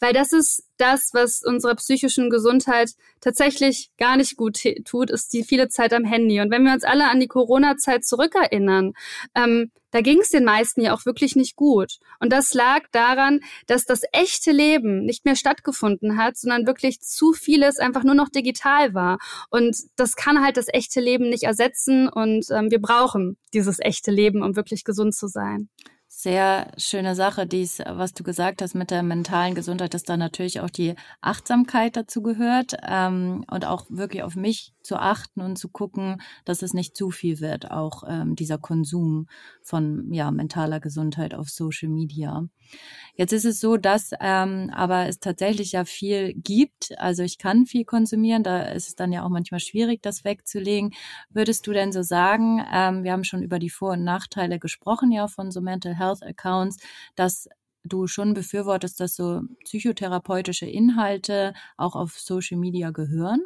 [0.00, 5.44] Weil das ist das, was unserer psychischen Gesundheit tatsächlich gar nicht gut tut, ist die
[5.44, 6.40] viele Zeit am Handy.
[6.40, 8.94] Und wenn wir uns alle an die Corona-Zeit zurückerinnern,
[9.34, 11.98] ähm, da ging es den meisten ja auch wirklich nicht gut.
[12.20, 17.32] Und das lag daran, dass das echte Leben nicht mehr stattgefunden hat, sondern wirklich zu
[17.32, 19.18] vieles einfach nur noch digital war.
[19.50, 22.08] Und das kann halt das echte Leben nicht ersetzen.
[22.08, 25.68] Und ähm, wir brauchen dieses echte Leben, um wirklich gesund zu sein.
[26.20, 30.58] Sehr schöne Sache, dies, was du gesagt hast mit der mentalen Gesundheit, dass da natürlich
[30.58, 35.68] auch die Achtsamkeit dazu gehört ähm, und auch wirklich auf mich zu achten und zu
[35.68, 39.28] gucken, dass es nicht zu viel wird, auch ähm, dieser Konsum
[39.62, 42.48] von ja, mentaler Gesundheit auf Social Media.
[43.14, 46.98] Jetzt ist es so, dass ähm, aber es tatsächlich ja viel gibt.
[46.98, 50.92] Also ich kann viel konsumieren, da ist es dann ja auch manchmal schwierig, das wegzulegen.
[51.30, 55.12] Würdest du denn so sagen, ähm, wir haben schon über die Vor- und Nachteile gesprochen,
[55.12, 56.78] ja, von so Mental Health Accounts,
[57.14, 57.48] dass
[57.84, 63.42] du schon befürwortest, dass so psychotherapeutische Inhalte auch auf Social Media gehören?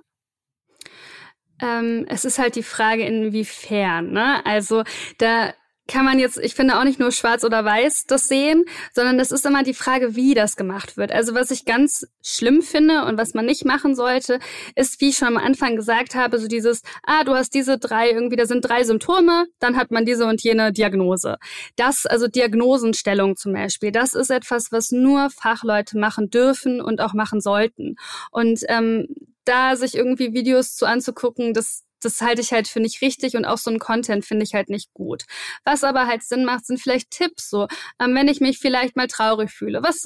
[1.61, 4.13] Ähm, es ist halt die Frage, inwiefern.
[4.13, 4.45] Ne?
[4.45, 4.83] Also
[5.19, 5.55] da
[5.89, 8.65] kann man jetzt, ich finde auch nicht nur schwarz oder weiß das sehen,
[8.95, 11.13] sondern das ist immer die Frage, wie das gemacht wird.
[11.13, 14.39] Also was ich ganz schlimm finde und was man nicht machen sollte,
[14.77, 18.11] ist, wie ich schon am Anfang gesagt habe, so dieses, ah, du hast diese drei,
[18.11, 21.37] irgendwie, da sind drei Symptome, dann hat man diese und jene Diagnose.
[21.77, 27.13] Das, also Diagnosenstellung zum Beispiel, das ist etwas, was nur Fachleute machen dürfen und auch
[27.13, 27.97] machen sollten.
[28.31, 29.09] Und ähm,
[29.45, 33.45] da sich irgendwie Videos zu anzugucken, das das halte ich halt für nicht richtig und
[33.45, 35.25] auch so ein Content finde ich halt nicht gut.
[35.65, 37.69] Was aber halt Sinn macht, sind vielleicht Tipps so,
[38.01, 39.83] ähm, wenn ich mich vielleicht mal traurig fühle.
[39.83, 40.05] Was,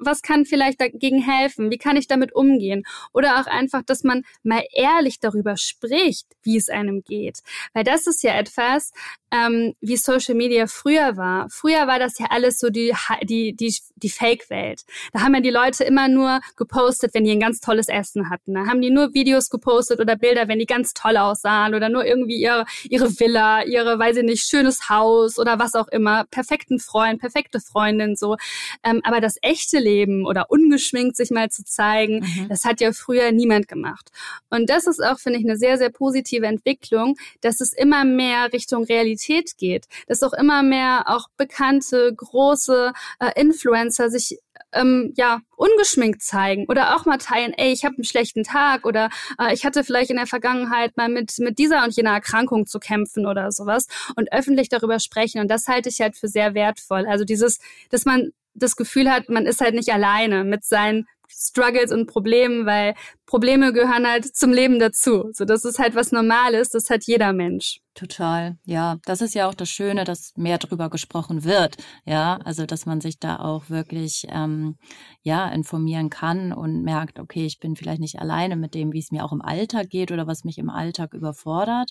[0.00, 1.70] was kann vielleicht dagegen helfen?
[1.70, 2.84] Wie kann ich damit umgehen?
[3.12, 7.40] Oder auch einfach, dass man mal ehrlich darüber spricht, wie es einem geht.
[7.72, 8.92] Weil das ist ja etwas,
[9.30, 11.48] ähm, wie Social Media früher war.
[11.50, 14.82] Früher war das ja alles so die, die, die, die Fake-Welt.
[15.12, 18.54] Da haben ja die Leute immer nur gepostet, wenn die ein ganz tolles Essen hatten.
[18.54, 22.04] Da haben die nur Videos gepostet oder Bilder, wenn die ganz toll aussahen oder nur
[22.04, 26.24] irgendwie ihre, ihre Villa, ihre, weiß ich nicht, schönes Haus oder was auch immer.
[26.30, 28.36] Perfekten Freund, perfekte Freundin, so.
[28.82, 32.48] Ähm, aber das echte Leben oder ungeschminkt sich mal zu zeigen, mhm.
[32.48, 34.10] das hat ja früher niemand gemacht.
[34.50, 38.52] Und das ist auch, finde ich, eine sehr, sehr positive Entwicklung, dass es immer mehr
[38.52, 44.38] Richtung Realität geht, dass auch immer mehr auch bekannte, große äh, Influencer sich
[44.72, 49.10] ähm, ja ungeschminkt zeigen oder auch mal teilen, ey, ich habe einen schlechten Tag oder
[49.40, 52.78] äh, ich hatte vielleicht in der Vergangenheit mal mit mit dieser und jener Erkrankung zu
[52.78, 57.06] kämpfen oder sowas und öffentlich darüber sprechen und das halte ich halt für sehr wertvoll.
[57.06, 57.58] Also dieses,
[57.90, 62.66] dass man das Gefühl hat, man ist halt nicht alleine mit seinen Struggles und Problemen,
[62.66, 62.94] weil
[63.28, 65.28] Probleme gehören halt zum Leben dazu.
[65.32, 67.80] So, das ist halt was Normales, das hat jeder Mensch.
[67.98, 68.98] Total, ja.
[69.06, 71.76] Das ist ja auch das Schöne, dass mehr drüber gesprochen wird.
[72.04, 74.76] Ja, also dass man sich da auch wirklich ähm,
[75.22, 79.10] ja informieren kann und merkt, okay, ich bin vielleicht nicht alleine mit dem, wie es
[79.10, 81.90] mir auch im Alltag geht oder was mich im Alltag überfordert.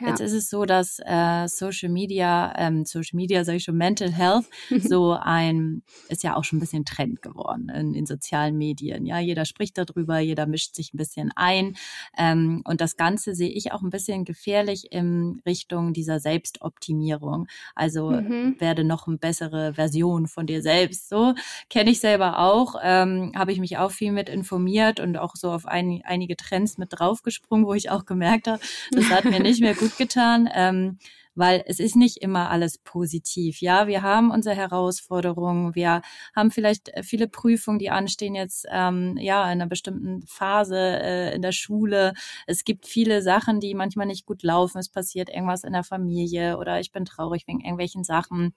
[0.00, 0.08] Ja.
[0.08, 4.12] Jetzt ist es so, dass äh, Social Media, ähm, Social Media, sage ich schon, Mental
[4.12, 4.44] Health,
[4.86, 9.06] so ein ist ja auch schon ein bisschen Trend geworden in, in sozialen Medien.
[9.06, 11.76] Ja, jeder spricht darüber, jeder mischt sich ein bisschen ein
[12.16, 17.46] ähm, und das Ganze sehe ich auch ein bisschen gefährlich im Richtung dieser Selbstoptimierung.
[17.74, 18.56] Also mhm.
[18.58, 21.08] werde noch eine bessere Version von dir selbst.
[21.08, 21.34] So
[21.70, 25.50] kenne ich selber auch, ähm, habe ich mich auch viel mit informiert und auch so
[25.50, 28.60] auf ein, einige Trends mit draufgesprungen, wo ich auch gemerkt habe,
[28.92, 30.48] das hat mir nicht mehr gut getan.
[30.52, 30.98] Ähm,
[31.38, 33.60] weil es ist nicht immer alles positiv.
[33.60, 36.02] Ja, wir haben unsere Herausforderungen, wir
[36.34, 41.34] haben vielleicht äh, viele Prüfungen, die anstehen jetzt ähm, ja in einer bestimmten Phase äh,
[41.34, 42.12] in der Schule.
[42.46, 44.78] Es gibt viele Sachen, die manchmal nicht gut laufen.
[44.78, 48.54] Es passiert irgendwas in der Familie oder ich bin traurig wegen irgendwelchen Sachen.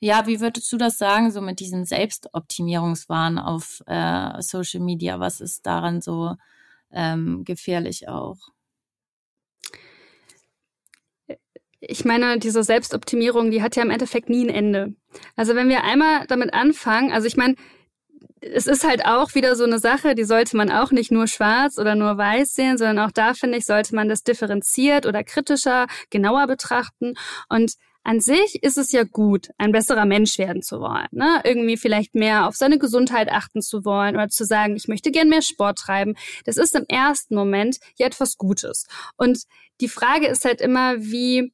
[0.00, 5.20] Ja, wie würdest du das sagen, so mit diesem Selbstoptimierungswahn auf äh, Social Media?
[5.20, 6.36] Was ist daran so
[6.92, 8.38] ähm, gefährlich auch?
[11.84, 14.94] Ich meine, diese Selbstoptimierung, die hat ja im Endeffekt nie ein Ende.
[15.34, 17.56] Also wenn wir einmal damit anfangen, also ich meine,
[18.40, 21.78] es ist halt auch wieder so eine Sache, die sollte man auch nicht nur schwarz
[21.78, 25.86] oder nur weiß sehen, sondern auch da finde ich, sollte man das differenziert oder kritischer,
[26.10, 27.14] genauer betrachten.
[27.48, 31.40] Und an sich ist es ja gut, ein besserer Mensch werden zu wollen, ne?
[31.44, 35.28] irgendwie vielleicht mehr auf seine Gesundheit achten zu wollen oder zu sagen, ich möchte gern
[35.28, 36.14] mehr Sport treiben.
[36.44, 38.86] Das ist im ersten Moment ja etwas Gutes.
[39.16, 39.42] Und
[39.80, 41.52] die Frage ist halt immer, wie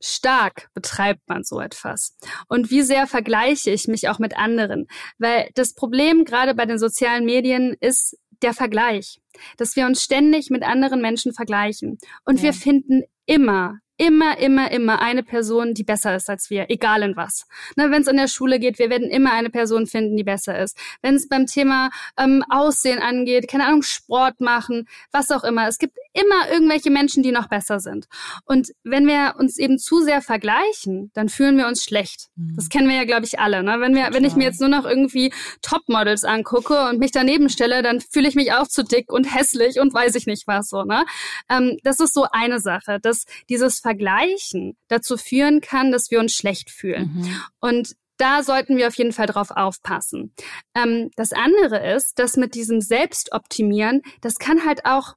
[0.00, 2.16] stark betreibt man so etwas?
[2.48, 4.86] Und wie sehr vergleiche ich mich auch mit anderen?
[5.18, 9.20] Weil das Problem gerade bei den sozialen Medien ist der Vergleich,
[9.56, 11.98] dass wir uns ständig mit anderen Menschen vergleichen.
[12.24, 12.44] Und ja.
[12.44, 17.16] wir finden immer immer, immer, immer eine Person, die besser ist als wir, egal in
[17.16, 17.46] was.
[17.76, 20.58] Ne, Wenn es in der Schule geht, wir werden immer eine Person finden, die besser
[20.58, 20.76] ist.
[21.02, 25.66] Wenn es beim Thema ähm, Aussehen angeht, keine Ahnung, Sport machen, was auch immer.
[25.66, 28.06] Es gibt immer irgendwelche Menschen, die noch besser sind.
[28.44, 32.28] Und wenn wir uns eben zu sehr vergleichen, dann fühlen wir uns schlecht.
[32.36, 32.56] Mhm.
[32.56, 33.62] Das kennen wir ja, glaube ich, alle.
[33.62, 33.76] Ne?
[33.80, 37.82] Wenn, wir, wenn ich mir jetzt nur noch irgendwie Topmodels angucke und mich daneben stelle,
[37.82, 40.82] dann fühle ich mich auch zu dick und hässlich und weiß ich nicht was so.
[40.82, 41.04] Ne?
[41.50, 46.34] Ähm, das ist so eine Sache, dass dieses Vergleichen dazu führen kann, dass wir uns
[46.34, 47.12] schlecht fühlen.
[47.14, 47.40] Mhm.
[47.60, 50.32] Und da sollten wir auf jeden Fall drauf aufpassen.
[50.74, 55.14] Ähm, das andere ist, dass mit diesem Selbstoptimieren, das kann halt auch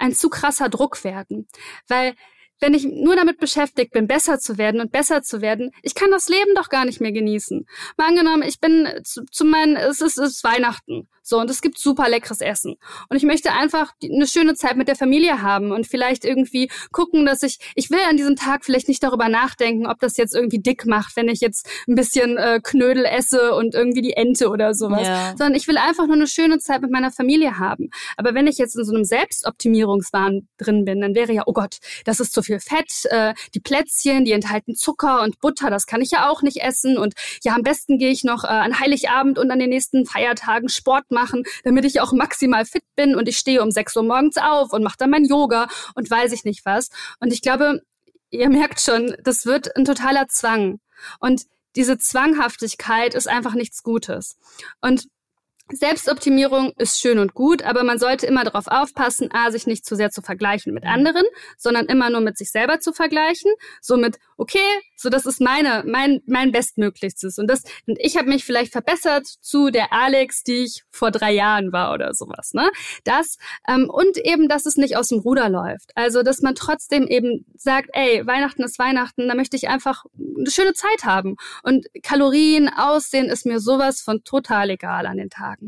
[0.00, 1.46] ein zu krasser Druck werden.
[1.86, 2.14] Weil
[2.60, 6.10] wenn ich nur damit beschäftigt bin, besser zu werden und besser zu werden, ich kann
[6.10, 7.66] das Leben doch gar nicht mehr genießen.
[7.96, 11.08] Mal angenommen, ich bin zu, zu meinen, es ist, es ist Weihnachten.
[11.30, 12.74] So, und es gibt super leckeres Essen.
[13.08, 17.24] Und ich möchte einfach eine schöne Zeit mit der Familie haben und vielleicht irgendwie gucken,
[17.24, 20.58] dass ich, ich will an diesem Tag vielleicht nicht darüber nachdenken, ob das jetzt irgendwie
[20.58, 24.74] dick macht, wenn ich jetzt ein bisschen äh, Knödel esse und irgendwie die Ente oder
[24.74, 25.06] sowas.
[25.06, 25.28] Ja.
[25.38, 27.90] Sondern ich will einfach nur eine schöne Zeit mit meiner Familie haben.
[28.16, 31.76] Aber wenn ich jetzt in so einem Selbstoptimierungswahn drin bin, dann wäre ja, oh Gott,
[32.06, 36.00] das ist zu viel Fett, äh, die Plätzchen, die enthalten Zucker und Butter, das kann
[36.00, 36.98] ich ja auch nicht essen.
[36.98, 37.14] Und
[37.44, 41.12] ja, am besten gehe ich noch äh, an Heiligabend und an den nächsten Feiertagen Sport
[41.12, 44.36] machen machen, damit ich auch maximal fit bin und ich stehe um 6 Uhr morgens
[44.36, 46.88] auf und mache dann mein Yoga und weiß ich nicht was.
[47.20, 47.82] Und ich glaube,
[48.30, 50.80] ihr merkt schon, das wird ein totaler Zwang.
[51.18, 51.42] Und
[51.76, 54.36] diese Zwanghaftigkeit ist einfach nichts Gutes.
[54.80, 55.06] Und
[55.72, 59.96] Selbstoptimierung ist schön und gut, aber man sollte immer darauf aufpassen, a, sich nicht zu
[59.96, 61.24] sehr zu vergleichen mit anderen,
[61.56, 63.52] sondern immer nur mit sich selber zu vergleichen.
[63.80, 64.58] Somit, okay,
[64.96, 67.38] so das ist meine, mein, mein Bestmöglichstes.
[67.38, 71.32] Und das, und ich habe mich vielleicht verbessert zu der Alex, die ich vor drei
[71.32, 72.52] Jahren war oder sowas.
[72.52, 72.70] Ne?
[73.04, 73.36] Das,
[73.68, 75.90] ähm, und eben, dass es nicht aus dem Ruder läuft.
[75.94, 80.50] Also, dass man trotzdem eben sagt, ey, Weihnachten ist Weihnachten, da möchte ich einfach eine
[80.50, 81.36] schöne Zeit haben.
[81.62, 85.59] Und Kalorien, Aussehen ist mir sowas von total egal an den Tagen.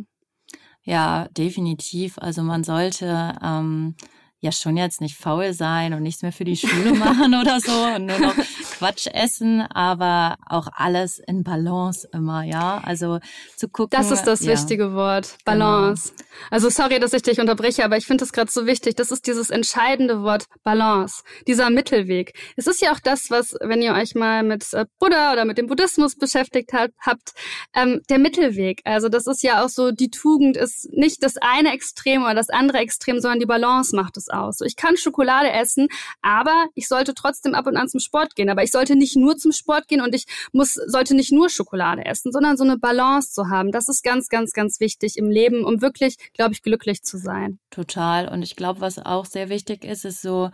[0.85, 2.19] Ja, definitiv.
[2.19, 3.95] Also man sollte ähm,
[4.41, 7.73] ja schon jetzt nicht faul sein und nichts mehr für die Schule machen oder so
[7.97, 8.35] und nur noch
[8.73, 12.81] Quatsch essen, aber auch alles in Balance immer, ja.
[12.85, 13.19] Also
[13.57, 13.99] zu gucken.
[13.99, 14.53] Das ist das ja.
[14.53, 15.37] wichtige Wort.
[15.45, 16.13] Balance.
[16.17, 16.23] Genau.
[16.51, 18.97] Also sorry, dass ich dich unterbreche, aber ich finde das gerade so wichtig.
[18.97, 21.23] Das ist dieses entscheidende Wort Balance.
[21.47, 22.33] Dieser Mittelweg.
[22.57, 25.59] Es ist ja auch das, was, wenn ihr euch mal mit äh, Buddha oder mit
[25.59, 27.33] dem Buddhismus beschäftigt habt, habt
[27.75, 28.81] ähm, der Mittelweg.
[28.85, 32.49] Also das ist ja auch so, die Tugend ist nicht das eine Extrem oder das
[32.49, 34.59] andere Extrem, sondern die Balance macht es aus.
[34.59, 35.89] So, ich kann Schokolade essen,
[36.23, 38.51] aber ich sollte trotzdem ab und an zum Sport gehen.
[38.51, 42.05] Aber ich sollte nicht nur zum Sport gehen und ich muss, sollte nicht nur Schokolade
[42.05, 43.71] essen, sondern so eine Balance zu haben.
[43.71, 47.59] Das ist ganz, ganz, ganz wichtig im Leben, um wirklich, glaube ich, glücklich zu sein.
[47.71, 48.29] Total.
[48.29, 50.51] Und ich glaube, was auch sehr wichtig ist, ist so,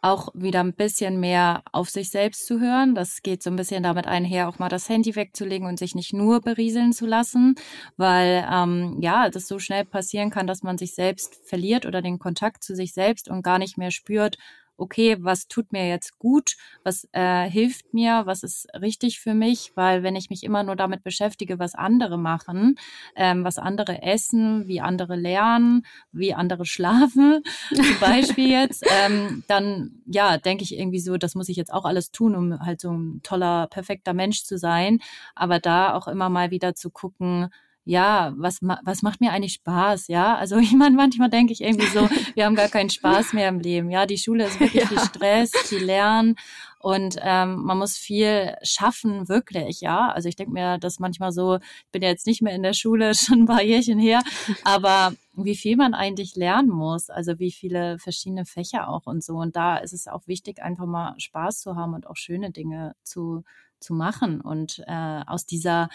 [0.00, 2.94] auch wieder ein bisschen mehr auf sich selbst zu hören.
[2.94, 6.12] Das geht so ein bisschen damit einher, auch mal das Handy wegzulegen und sich nicht
[6.12, 7.56] nur berieseln zu lassen,
[7.96, 12.18] weil ähm, ja, das so schnell passieren kann, dass man sich selbst verliert oder den
[12.18, 14.36] Kontakt zu sich selbst und gar nicht mehr spürt,
[14.78, 19.72] okay, was tut mir jetzt gut, was äh, hilft mir, was ist richtig für mich,
[19.74, 22.76] weil wenn ich mich immer nur damit beschäftige, was andere machen,
[23.16, 27.42] ähm, was andere essen, wie andere lernen, wie andere schlafen,
[27.74, 31.84] zum Beispiel jetzt, ähm, dann ja, denke ich irgendwie so, das muss ich jetzt auch
[31.84, 35.00] alles tun, um halt so ein toller, perfekter Mensch zu sein.
[35.34, 37.48] Aber da auch immer mal wieder zu gucken,
[37.88, 40.36] ja, was, was macht mir eigentlich Spaß, ja?
[40.36, 43.60] Also ich meine, manchmal denke ich irgendwie so, wir haben gar keinen Spaß mehr im
[43.60, 44.04] Leben, ja?
[44.04, 44.88] Die Schule ist wirklich ja.
[44.88, 46.36] viel Stress, viel Lernen
[46.80, 50.10] und ähm, man muss viel schaffen, wirklich, ja?
[50.10, 52.74] Also ich denke mir das manchmal so, ich bin ja jetzt nicht mehr in der
[52.74, 54.20] Schule, schon ein paar Jährchen her,
[54.64, 59.36] aber wie viel man eigentlich lernen muss, also wie viele verschiedene Fächer auch und so.
[59.36, 62.94] Und da ist es auch wichtig, einfach mal Spaß zu haben und auch schöne Dinge
[63.02, 63.44] zu
[63.80, 65.88] zu machen und äh, aus dieser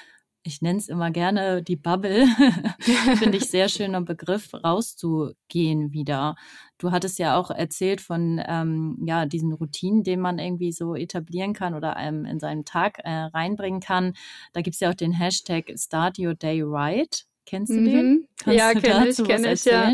[0.43, 2.25] ich nenne es immer gerne die Bubble,
[3.17, 6.35] finde ich sehr schöner Begriff, rauszugehen wieder.
[6.77, 11.53] Du hattest ja auch erzählt von ähm, ja diesen Routinen, den man irgendwie so etablieren
[11.53, 14.13] kann oder ähm, in seinen Tag äh, reinbringen kann.
[14.51, 17.25] Da gibt's ja auch den Hashtag Start Your Day Right.
[17.45, 17.85] Kennst du mhm.
[17.85, 18.27] den?
[18.37, 19.93] Kannst ja, kenne ich, kenne ich, ja.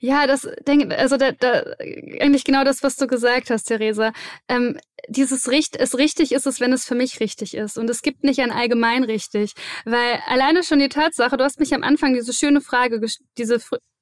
[0.00, 1.64] Ja, das denke also da, da,
[2.20, 4.12] eigentlich genau das, was du gesagt hast, Theresa.
[4.48, 4.78] Ähm,
[5.08, 7.78] dieses Richt, es richtig ist es, wenn es für mich richtig ist.
[7.78, 9.54] Und es gibt nicht ein allgemein richtig.
[9.84, 13.00] Weil alleine schon die Tatsache, du hast mich am Anfang diese schöne Frage,
[13.36, 13.60] diese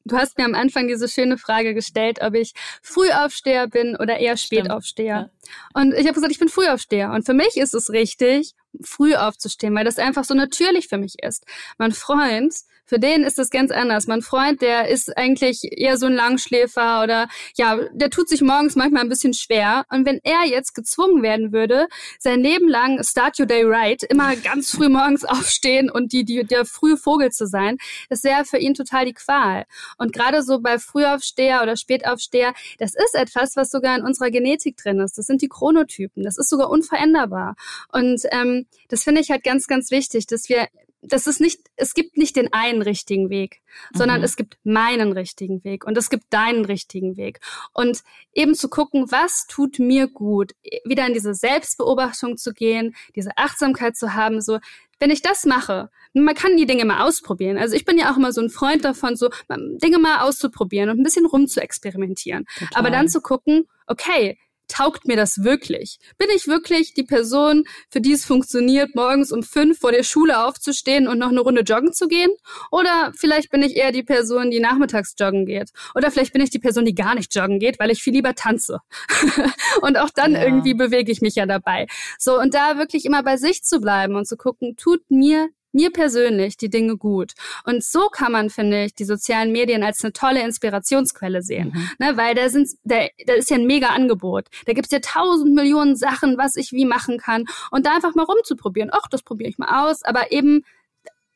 [0.09, 4.37] Du hast mir am Anfang diese schöne Frage gestellt, ob ich Frühaufsteher bin oder eher
[4.37, 5.05] Spätaufsteher.
[5.05, 5.31] Ja.
[5.75, 7.11] Und ich habe gesagt, ich bin Frühaufsteher.
[7.11, 11.17] Und für mich ist es richtig, früh aufzustehen, weil das einfach so natürlich für mich
[11.23, 11.45] ist.
[11.79, 12.55] Mein Freund
[12.87, 14.07] für den ist das ganz anders.
[14.07, 18.77] Mein Freund, der ist eigentlich eher so ein Langschläfer oder ja, der tut sich morgens
[18.77, 19.85] manchmal ein bisschen schwer.
[19.91, 24.37] Und wenn er jetzt gezwungen werden würde, sein Leben lang Start Your Day Right, immer
[24.37, 27.77] ganz früh morgens aufstehen und die, die, der frühe Vogel zu sein,
[28.09, 29.65] das wäre für ihn total die Qual.
[29.99, 34.77] Und gerade so bei Frühaufsteher oder Spätaufsteher, das ist etwas, was sogar in unserer Genetik
[34.77, 35.19] drin ist.
[35.19, 36.23] Das sind die Chronotypen.
[36.23, 37.57] Das ist sogar unveränderbar.
[37.91, 40.69] Und ähm, das finde ich halt ganz, ganz wichtig, dass wir
[41.09, 43.63] das ist nicht, es gibt nicht den einen richtigen Weg,
[43.95, 44.25] sondern mhm.
[44.25, 47.41] es gibt meinen richtigen Weg und es gibt deinen richtigen Weg.
[47.73, 48.03] Und
[48.33, 50.53] eben zu gucken, was tut mir gut,
[50.85, 54.59] wieder in diese Selbstbeobachtung zu gehen, diese Achtsamkeit zu haben, so,
[54.99, 57.59] wenn ich das mache, man kann die Dinge mal ausprobieren.
[57.59, 60.99] Also ich bin ja auch immer so ein Freund davon, so Dinge mal auszuprobieren und
[60.99, 62.47] ein bisschen rumzuexperimentieren.
[62.73, 64.39] Aber dann zu gucken, okay,
[64.69, 65.99] taugt mir das wirklich?
[66.19, 70.45] Bin ich wirklich die Person, für die es funktioniert, morgens um fünf vor der Schule
[70.45, 72.31] aufzustehen und noch eine Runde joggen zu gehen?
[72.71, 75.71] Oder vielleicht bin ich eher die Person, die nachmittags joggen geht?
[75.95, 78.35] Oder vielleicht bin ich die Person, die gar nicht joggen geht, weil ich viel lieber
[78.35, 78.81] tanze.
[79.83, 80.43] und auch dann ja.
[80.43, 81.87] irgendwie bewege ich mich ja dabei.
[82.19, 85.93] So, und da wirklich immer bei sich zu bleiben und zu gucken, tut mir mir
[85.93, 87.35] persönlich die Dinge gut.
[87.65, 91.73] Und so kann man, finde ich, die sozialen Medien als eine tolle Inspirationsquelle sehen.
[91.75, 91.89] Mhm.
[91.99, 94.49] Ne, weil da sind, da, da ist ja ein mega Angebot.
[94.65, 97.45] Da gibt's ja tausend Millionen Sachen, was ich wie machen kann.
[97.71, 98.91] Und da einfach mal rumzuprobieren.
[98.93, 100.03] Ach, das probiere ich mal aus.
[100.03, 100.65] Aber eben,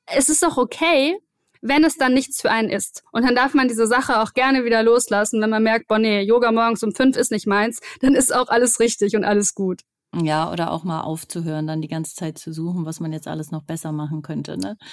[0.07, 1.17] es ist doch okay,
[1.63, 3.03] wenn es dann nichts für einen ist.
[3.13, 6.23] Und dann darf man diese Sache auch gerne wieder loslassen, wenn man merkt, boah, nee,
[6.23, 9.83] Yoga morgens um fünf ist nicht meins, dann ist auch alles richtig und alles gut.
[10.13, 13.53] Ja, oder auch mal aufzuhören, dann die ganze Zeit zu suchen, was man jetzt alles
[13.53, 14.59] noch besser machen könnte.
[14.59, 14.77] Ne?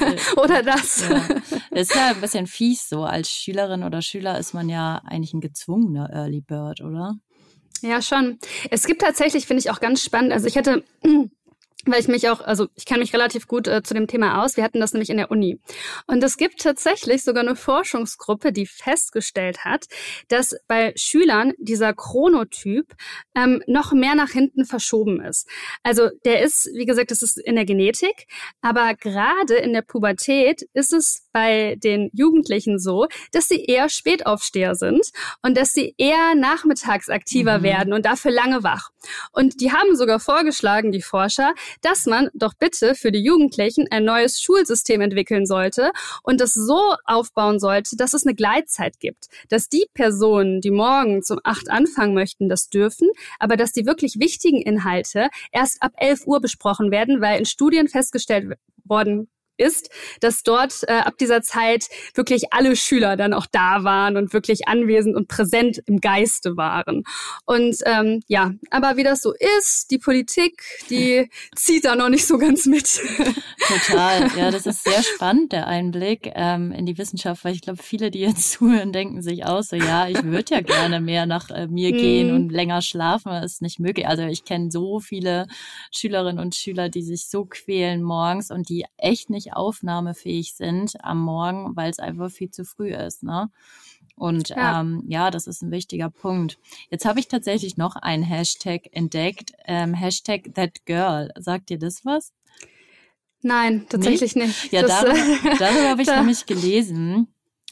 [0.00, 1.08] Das, äh, oder das.
[1.08, 1.26] Ja.
[1.70, 3.04] Das ist ja ein bisschen fies so.
[3.04, 7.14] Als Schülerin oder Schüler ist man ja eigentlich ein gezwungener Early Bird, oder?
[7.80, 8.38] Ja, schon.
[8.70, 10.32] Es gibt tatsächlich, finde ich auch ganz spannend.
[10.32, 10.84] Also ich hatte
[11.84, 14.56] weil ich mich auch, also ich kenne mich relativ gut äh, zu dem Thema aus.
[14.56, 15.60] Wir hatten das nämlich in der Uni.
[16.06, 19.86] Und es gibt tatsächlich sogar eine Forschungsgruppe, die festgestellt hat,
[20.28, 22.94] dass bei Schülern dieser Chronotyp
[23.36, 25.48] ähm, noch mehr nach hinten verschoben ist.
[25.82, 28.26] Also der ist, wie gesagt, das ist in der Genetik,
[28.60, 34.74] aber gerade in der Pubertät ist es bei den Jugendlichen so, dass sie eher Spätaufsteher
[34.74, 35.06] sind
[35.42, 37.62] und dass sie eher nachmittags aktiver mhm.
[37.62, 38.90] werden und dafür lange wach.
[39.32, 44.04] Und die haben sogar vorgeschlagen, die Forscher, dass man doch bitte für die Jugendlichen ein
[44.04, 45.90] neues Schulsystem entwickeln sollte
[46.22, 49.26] und das so aufbauen sollte, dass es eine Gleitzeit gibt.
[49.48, 53.08] Dass die Personen, die morgen um acht anfangen möchten, das dürfen,
[53.38, 57.88] aber dass die wirklich wichtigen Inhalte erst ab elf Uhr besprochen werden, weil in Studien
[57.88, 59.28] festgestellt worden
[59.58, 59.90] ist,
[60.20, 64.68] dass dort äh, ab dieser Zeit wirklich alle Schüler dann auch da waren und wirklich
[64.68, 67.04] anwesend und präsent im Geiste waren.
[67.44, 72.26] Und ähm, ja, aber wie das so ist, die Politik, die zieht da noch nicht
[72.26, 73.00] so ganz mit.
[73.66, 77.82] Total, ja, das ist sehr spannend, der Einblick ähm, in die Wissenschaft, weil ich glaube,
[77.82, 81.50] viele, die jetzt zuhören, denken sich aus, so ja, ich würde ja gerne mehr nach
[81.50, 82.34] äh, mir gehen mhm.
[82.34, 84.06] und länger schlafen, ist nicht möglich.
[84.06, 85.46] Also ich kenne so viele
[85.92, 91.20] Schülerinnen und Schüler, die sich so quälen morgens und die echt nicht aufnahmefähig sind am
[91.20, 93.22] Morgen, weil es einfach viel zu früh ist.
[93.22, 93.50] Ne?
[94.16, 94.80] Und ja.
[94.80, 96.58] Ähm, ja, das ist ein wichtiger Punkt.
[96.90, 101.30] Jetzt habe ich tatsächlich noch einen Hashtag entdeckt, ähm, Hashtag ThatGirl.
[101.38, 102.32] Sagt dir das was?
[103.42, 104.64] Nein, tatsächlich nicht.
[104.64, 104.72] nicht.
[104.72, 107.28] Ja, das, darüber, darüber habe ich nämlich gelesen.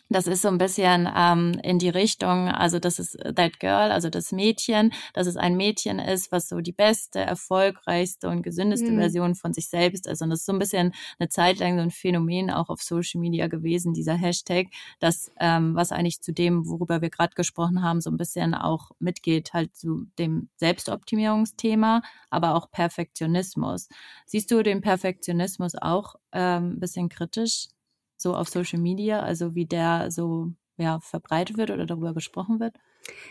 [0.08, 4.08] Das ist so ein bisschen ähm, in die Richtung, also das ist That Girl, also
[4.08, 8.98] das Mädchen, dass es ein Mädchen ist, was so die beste, erfolgreichste und gesündeste mhm.
[8.98, 10.22] Version von sich selbst ist.
[10.22, 13.20] Und das ist so ein bisschen eine Zeit lang so ein Phänomen auch auf Social
[13.20, 14.68] Media gewesen, dieser Hashtag,
[15.00, 18.92] das, ähm, was eigentlich zu dem, worüber wir gerade gesprochen haben, so ein bisschen auch
[19.00, 23.88] mitgeht, halt zu dem Selbstoptimierungsthema, aber auch Perfektionismus.
[24.24, 27.68] Siehst du den Perfektionismus auch ähm, ein bisschen kritisch?
[28.16, 32.74] So auf Social Media, also wie der so ja, verbreitet wird oder darüber gesprochen wird?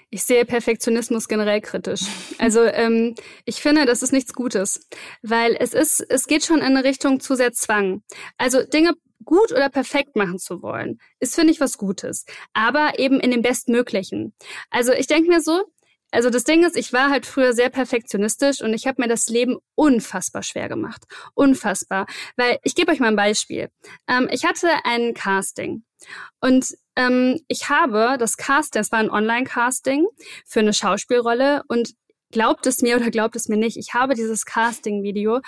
[0.10, 2.04] Ich sehe Perfektionismus generell kritisch.
[2.38, 3.16] Also ähm,
[3.46, 4.88] ich finde, das ist nichts Gutes,
[5.22, 8.04] weil es ist, es geht schon in eine Richtung zu sehr Zwang.
[8.38, 13.20] Also Dinge gut oder perfekt machen zu wollen, ist finde ich was Gutes, aber eben
[13.20, 14.34] in dem Bestmöglichen.
[14.70, 15.64] Also ich denke mir so,
[16.16, 19.28] also das Ding ist, ich war halt früher sehr perfektionistisch und ich habe mir das
[19.28, 21.03] Leben unfassbar schwer gemacht.
[21.34, 22.07] Unfassbar.
[22.38, 23.70] Weil ich gebe euch mal ein Beispiel.
[24.07, 25.84] Ähm, ich hatte ein Casting
[26.41, 30.07] und ähm, ich habe das Casting, es war ein Online-Casting
[30.45, 31.93] für eine Schauspielrolle und
[32.32, 35.42] glaubt es mir oder glaubt es mir nicht, ich habe dieses Casting-Video,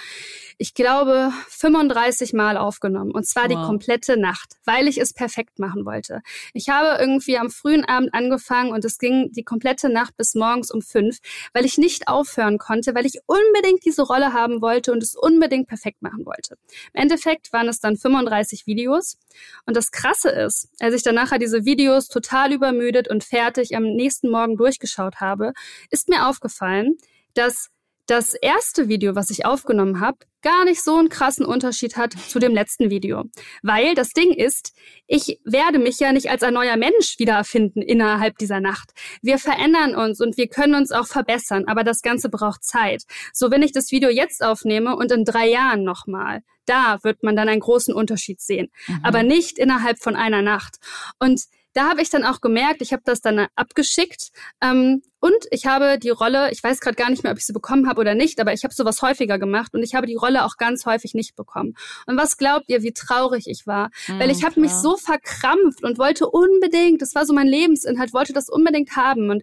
[0.57, 3.11] ich glaube, 35 Mal aufgenommen.
[3.11, 3.49] Und zwar wow.
[3.49, 6.21] die komplette Nacht, weil ich es perfekt machen wollte.
[6.53, 10.71] Ich habe irgendwie am frühen Abend angefangen und es ging die komplette Nacht bis morgens
[10.71, 11.19] um fünf,
[11.53, 15.67] weil ich nicht aufhören konnte, weil ich unbedingt diese Rolle haben wollte und es unbedingt
[15.67, 16.57] perfekt machen wollte.
[16.93, 19.17] Im Endeffekt waren es dann 35 Videos.
[19.65, 23.83] Und das Krasse ist, als ich dann nachher diese Videos total übermüdet und fertig am
[23.83, 25.53] nächsten Morgen durchgeschaut habe,
[25.91, 26.97] ist mir aufgefallen, aufgefallen,
[27.33, 27.69] dass
[28.07, 32.39] das erste Video, was ich aufgenommen habe, gar nicht so einen krassen Unterschied hat zu
[32.39, 33.25] dem letzten Video.
[33.63, 34.73] Weil das Ding ist,
[35.07, 38.91] ich werde mich ja nicht als ein neuer Mensch wiedererfinden innerhalb dieser Nacht.
[39.21, 43.03] Wir verändern uns und wir können uns auch verbessern, aber das Ganze braucht Zeit.
[43.33, 47.35] So, wenn ich das Video jetzt aufnehme und in drei Jahren nochmal, da wird man
[47.35, 48.69] dann einen großen Unterschied sehen.
[48.87, 48.99] Mhm.
[49.03, 50.77] Aber nicht innerhalb von einer Nacht.
[51.19, 51.41] Und
[51.77, 55.97] da habe ich dann auch gemerkt, ich habe das dann abgeschickt ähm, und ich habe
[55.97, 58.39] die Rolle, ich weiß gerade gar nicht mehr, ob ich sie bekommen habe oder nicht,
[58.39, 61.35] aber ich habe sowas häufiger gemacht und ich habe die Rolle auch ganz häufig nicht
[61.35, 61.75] bekommen.
[62.05, 63.89] Und was glaubt ihr, wie traurig ich war?
[64.07, 68.13] Mhm, Weil ich habe mich so verkrampft und wollte unbedingt, das war so mein Lebensinhalt,
[68.13, 69.31] wollte das unbedingt haben.
[69.31, 69.41] Und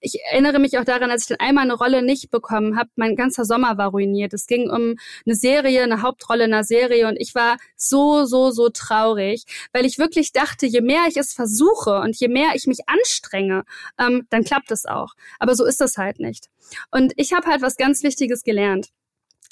[0.00, 3.16] ich erinnere mich auch daran, als ich dann einmal eine Rolle nicht bekommen habe, mein
[3.16, 4.32] ganzer Sommer war ruiniert.
[4.32, 4.94] Es ging um
[5.26, 9.84] eine Serie, eine Hauptrolle in einer Serie und ich war so, so, so traurig, weil
[9.84, 13.64] ich wirklich dachte, je mehr ich es versuche und je mehr ich mich anstrenge,
[13.98, 15.14] ähm, dann klappt es auch.
[15.38, 16.48] Aber so ist das halt nicht.
[16.90, 18.90] Und ich habe halt was ganz Wichtiges gelernt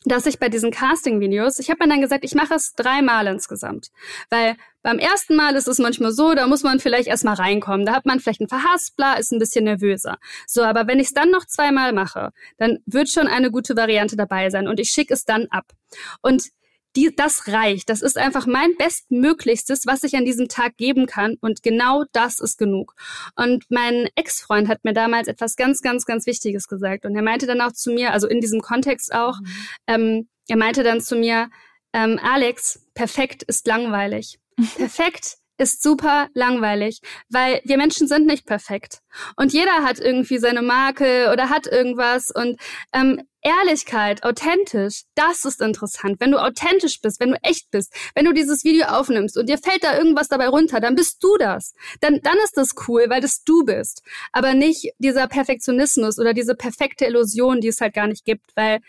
[0.05, 3.91] dass ich bei diesen Casting-Videos, ich habe mir dann gesagt, ich mache es dreimal insgesamt.
[4.29, 7.87] Weil beim ersten Mal ist es manchmal so, da muss man vielleicht erstmal reinkommen.
[7.87, 10.19] Da hat man vielleicht einen Verhaspler, ist ein bisschen nervöser.
[10.47, 14.17] So, aber wenn ich es dann noch zweimal mache, dann wird schon eine gute Variante
[14.17, 15.73] dabei sein und ich schicke es dann ab.
[16.21, 16.51] Und
[16.97, 17.91] die, das reicht.
[17.91, 21.37] Das ist einfach mein Bestmöglichstes, was ich an diesem Tag geben kann.
[21.41, 22.95] Und genau das ist genug.
[23.37, 27.05] Und mein Ex-Freund hat mir damals etwas ganz, ganz, ganz Wichtiges gesagt.
[27.05, 29.47] Und er meinte dann auch zu mir, also in diesem Kontext auch, mhm.
[29.87, 31.49] ähm, er meinte dann zu mir,
[31.93, 34.39] ähm, Alex, perfekt ist langweilig.
[34.77, 39.01] Perfekt ist super langweilig, weil wir Menschen sind nicht perfekt.
[39.37, 42.31] Und jeder hat irgendwie seine Marke oder hat irgendwas.
[42.35, 42.61] Und
[42.93, 46.17] ähm, Ehrlichkeit, authentisch, das ist interessant.
[46.19, 49.59] Wenn du authentisch bist, wenn du echt bist, wenn du dieses Video aufnimmst und dir
[49.59, 51.75] fällt da irgendwas dabei runter, dann bist du das.
[52.01, 54.03] Dann, dann ist das cool, weil das du bist.
[54.33, 58.81] Aber nicht dieser Perfektionismus oder diese perfekte Illusion, die es halt gar nicht gibt, weil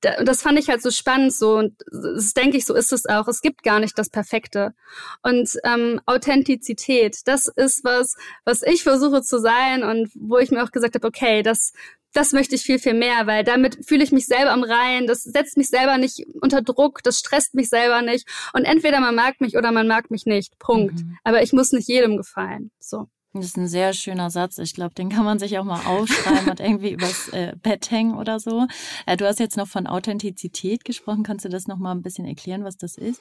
[0.00, 3.26] das fand ich halt so spannend so und das denke ich, so ist es auch.
[3.28, 4.72] Es gibt gar nicht das Perfekte.
[5.22, 10.62] Und ähm, Authentizität, das ist was, was ich versuche zu sein und wo ich mir
[10.62, 11.72] auch gesagt habe, okay, das,
[12.12, 15.22] das möchte ich viel, viel mehr, weil damit fühle ich mich selber am Reihen, das
[15.22, 18.28] setzt mich selber nicht unter Druck, das stresst mich selber nicht.
[18.52, 20.58] Und entweder man mag mich oder man mag mich nicht.
[20.58, 21.00] Punkt.
[21.00, 21.18] Mhm.
[21.24, 22.70] Aber ich muss nicht jedem gefallen.
[22.78, 23.08] So.
[23.34, 24.58] Das ist ein sehr schöner Satz.
[24.58, 28.16] Ich glaube, den kann man sich auch mal aufschreiben und irgendwie übers äh, Bett hängen
[28.16, 28.66] oder so.
[29.06, 31.22] Äh, du hast jetzt noch von Authentizität gesprochen.
[31.22, 33.20] Kannst du das noch mal ein bisschen erklären, was das ist?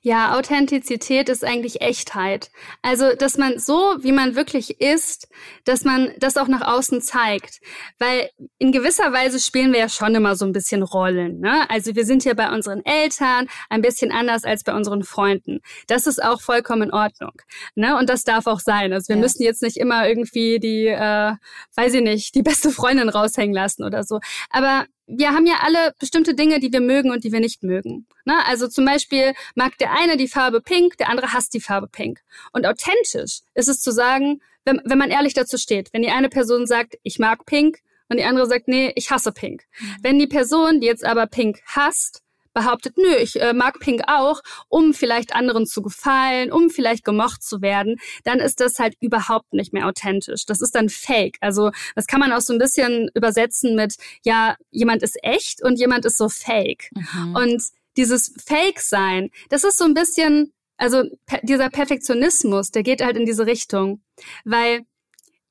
[0.00, 2.50] Ja, Authentizität ist eigentlich Echtheit.
[2.82, 5.28] Also, dass man so, wie man wirklich ist,
[5.64, 7.60] dass man das auch nach außen zeigt.
[7.98, 11.40] Weil in gewisser Weise spielen wir ja schon immer so ein bisschen Rollen.
[11.40, 11.68] Ne?
[11.70, 15.60] Also wir sind ja bei unseren Eltern ein bisschen anders als bei unseren Freunden.
[15.86, 17.32] Das ist auch vollkommen in Ordnung.
[17.74, 17.96] Ne?
[17.98, 18.92] Und das darf auch sein.
[18.92, 19.22] Also wir ja.
[19.22, 21.32] müssen jetzt nicht immer irgendwie die, äh,
[21.76, 24.20] weiß ich nicht, die beste Freundin raushängen lassen oder so.
[24.50, 28.06] Aber wir haben ja alle bestimmte Dinge, die wir mögen und die wir nicht mögen.
[28.24, 28.34] Ne?
[28.46, 32.20] Also zum Beispiel mag der eine die Farbe Pink, der andere hasst die Farbe Pink.
[32.52, 36.28] Und authentisch ist es zu sagen, wenn, wenn man ehrlich dazu steht, wenn die eine
[36.28, 37.78] Person sagt, ich mag Pink
[38.08, 39.64] und die andere sagt, nee, ich hasse Pink.
[39.78, 39.96] Mhm.
[40.02, 42.22] Wenn die Person, die jetzt aber Pink hasst,
[42.54, 47.42] behauptet, nö, ich äh, mag Pink auch, um vielleicht anderen zu gefallen, um vielleicht gemocht
[47.42, 50.46] zu werden, dann ist das halt überhaupt nicht mehr authentisch.
[50.46, 51.36] Das ist dann fake.
[51.40, 55.78] Also das kann man auch so ein bisschen übersetzen mit, ja, jemand ist echt und
[55.78, 56.90] jemand ist so fake.
[56.94, 57.36] Mhm.
[57.36, 57.62] Und
[57.96, 63.26] dieses Fake-Sein, das ist so ein bisschen, also per dieser Perfektionismus, der geht halt in
[63.26, 64.02] diese Richtung,
[64.44, 64.82] weil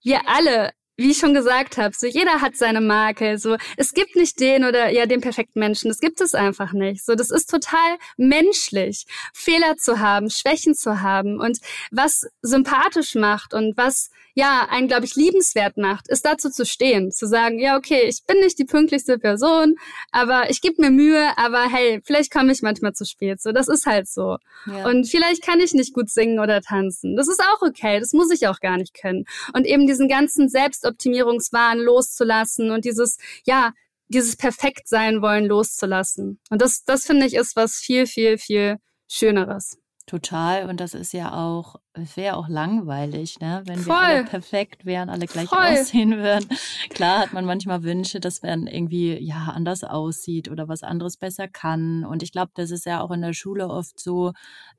[0.02, 3.38] wir alle wie ich schon gesagt habe, so jeder hat seine Marke.
[3.38, 5.90] So es gibt nicht den oder ja den perfekten Menschen.
[5.90, 7.06] Das gibt es einfach nicht.
[7.06, 11.60] So das ist total menschlich, Fehler zu haben, Schwächen zu haben und
[11.92, 17.12] was sympathisch macht und was ja, einen, glaube ich, liebenswert macht, ist dazu zu stehen,
[17.12, 19.76] zu sagen, ja, okay, ich bin nicht die pünktlichste Person,
[20.12, 23.42] aber ich gebe mir Mühe, aber hey, vielleicht komme ich manchmal zu spät.
[23.42, 24.38] So, das ist halt so.
[24.66, 24.88] Ja.
[24.88, 27.16] Und vielleicht kann ich nicht gut singen oder tanzen.
[27.16, 29.26] Das ist auch okay, das muss ich auch gar nicht können.
[29.54, 33.72] Und eben diesen ganzen Selbstoptimierungswahn loszulassen und dieses, ja,
[34.08, 36.40] dieses perfekt sein wollen loszulassen.
[36.50, 38.78] Und das, das finde ich ist was viel, viel, viel
[39.08, 39.78] Schöneres.
[40.06, 40.70] Total.
[40.70, 43.64] Und das ist ja auch, es wäre auch langweilig, ne?
[43.66, 43.94] Wenn Voll.
[43.94, 45.60] wir alle perfekt wären, alle gleich Voll.
[45.60, 46.50] aussehen würden.
[46.90, 51.48] Klar hat man manchmal Wünsche, dass man irgendwie ja anders aussieht oder was anderes besser
[51.48, 52.04] kann.
[52.04, 54.34] Und ich glaube, das ist ja auch in der Schule oft so,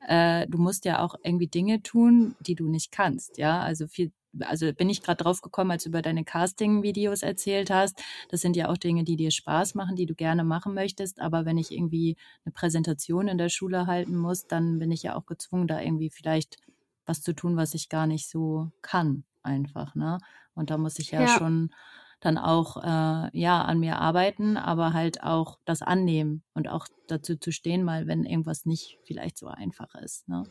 [0.07, 3.61] äh, du musst ja auch irgendwie Dinge tun, die du nicht kannst, ja.
[3.61, 8.03] Also viel also bin ich gerade drauf gekommen, als du über deine Casting-Videos erzählt hast.
[8.29, 11.21] Das sind ja auch Dinge, die dir Spaß machen, die du gerne machen möchtest.
[11.21, 15.17] Aber wenn ich irgendwie eine Präsentation in der Schule halten muss, dann bin ich ja
[15.17, 16.59] auch gezwungen, da irgendwie vielleicht
[17.07, 19.95] was zu tun, was ich gar nicht so kann, einfach.
[19.95, 20.19] Ne?
[20.55, 21.29] Und da muss ich ja, ja.
[21.29, 21.71] schon
[22.21, 27.37] dann auch äh, ja an mir arbeiten, aber halt auch das annehmen und auch dazu
[27.37, 30.29] zu stehen, mal wenn irgendwas nicht vielleicht so einfach ist.
[30.29, 30.45] Ne?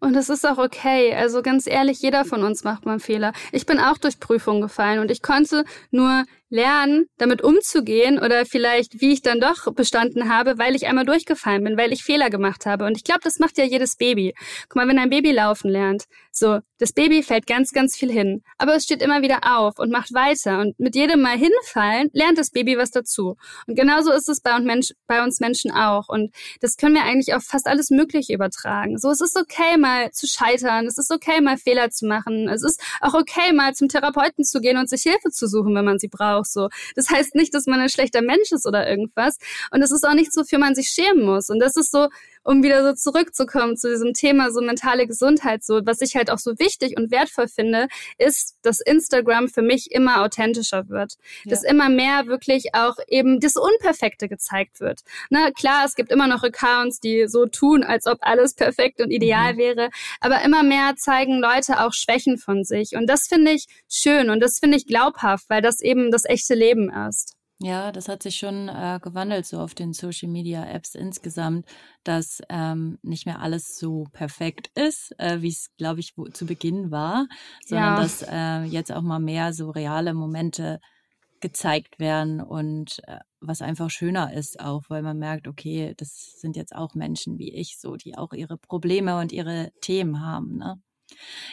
[0.00, 1.14] Und es ist auch okay.
[1.14, 3.32] Also ganz ehrlich, jeder von uns macht mal einen Fehler.
[3.52, 9.00] Ich bin auch durch Prüfungen gefallen und ich konnte nur lernen, damit umzugehen oder vielleicht,
[9.00, 12.66] wie ich dann doch bestanden habe, weil ich einmal durchgefallen bin, weil ich Fehler gemacht
[12.66, 12.84] habe.
[12.84, 14.34] Und ich glaube, das macht ja jedes Baby.
[14.68, 18.42] Guck mal, wenn ein Baby laufen lernt, so, das Baby fällt ganz, ganz viel hin,
[18.58, 20.60] aber es steht immer wieder auf und macht weiter.
[20.60, 23.36] Und mit jedem Mal hinfallen, lernt das Baby was dazu.
[23.66, 25.99] Und genauso ist es bei uns, Mensch, bei uns Menschen auch.
[26.08, 28.98] Und das können wir eigentlich auf fast alles Mögliche übertragen.
[28.98, 30.86] So, es ist okay, mal zu scheitern.
[30.86, 32.48] Es ist okay, mal Fehler zu machen.
[32.48, 35.84] Es ist auch okay, mal zum Therapeuten zu gehen und sich Hilfe zu suchen, wenn
[35.84, 36.50] man sie braucht.
[36.50, 39.36] So, das heißt nicht, dass man ein schlechter Mensch ist oder irgendwas.
[39.70, 41.50] Und es ist auch nichts, wofür man sich schämen muss.
[41.50, 42.08] Und das ist so,
[42.42, 46.38] um wieder so zurückzukommen zu diesem Thema so mentale Gesundheit, so was ich halt auch
[46.38, 47.88] so wichtig und wertvoll finde,
[48.18, 51.14] ist, dass Instagram für mich immer authentischer wird,
[51.44, 51.50] ja.
[51.50, 55.00] dass immer mehr wirklich auch eben das Unperfekte gezeigt wird.
[55.28, 59.10] Na klar, es gibt immer noch Accounts, die so tun, als ob alles perfekt und
[59.10, 59.58] ideal mhm.
[59.58, 64.30] wäre, aber immer mehr zeigen Leute auch Schwächen von sich und das finde ich schön
[64.30, 67.36] und das finde ich glaubhaft, weil das eben das echte Leben ist.
[67.62, 71.66] Ja, das hat sich schon äh, gewandelt so auf den Social Media Apps insgesamt,
[72.04, 76.46] dass ähm, nicht mehr alles so perfekt ist, äh, wie es, glaube ich, wo, zu
[76.46, 77.26] Beginn war,
[77.66, 78.02] sondern ja.
[78.02, 80.80] dass äh, jetzt auch mal mehr so reale Momente
[81.40, 86.56] gezeigt werden und äh, was einfach schöner ist auch, weil man merkt, okay, das sind
[86.56, 90.56] jetzt auch Menschen wie ich, so die auch ihre Probleme und ihre Themen haben.
[90.56, 90.80] Ne?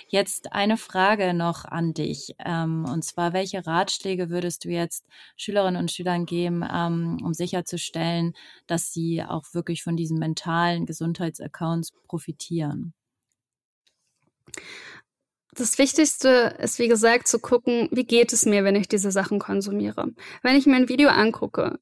[0.07, 2.35] Jetzt eine Frage noch an dich.
[2.43, 5.05] Ähm, und zwar, welche Ratschläge würdest du jetzt
[5.35, 8.33] Schülerinnen und Schülern geben, ähm, um sicherzustellen,
[8.67, 12.93] dass sie auch wirklich von diesen mentalen Gesundheitsaccounts profitieren?
[15.51, 19.39] Das Wichtigste ist, wie gesagt, zu gucken, wie geht es mir, wenn ich diese Sachen
[19.39, 20.11] konsumiere.
[20.43, 21.79] Wenn ich mir ein Video angucke,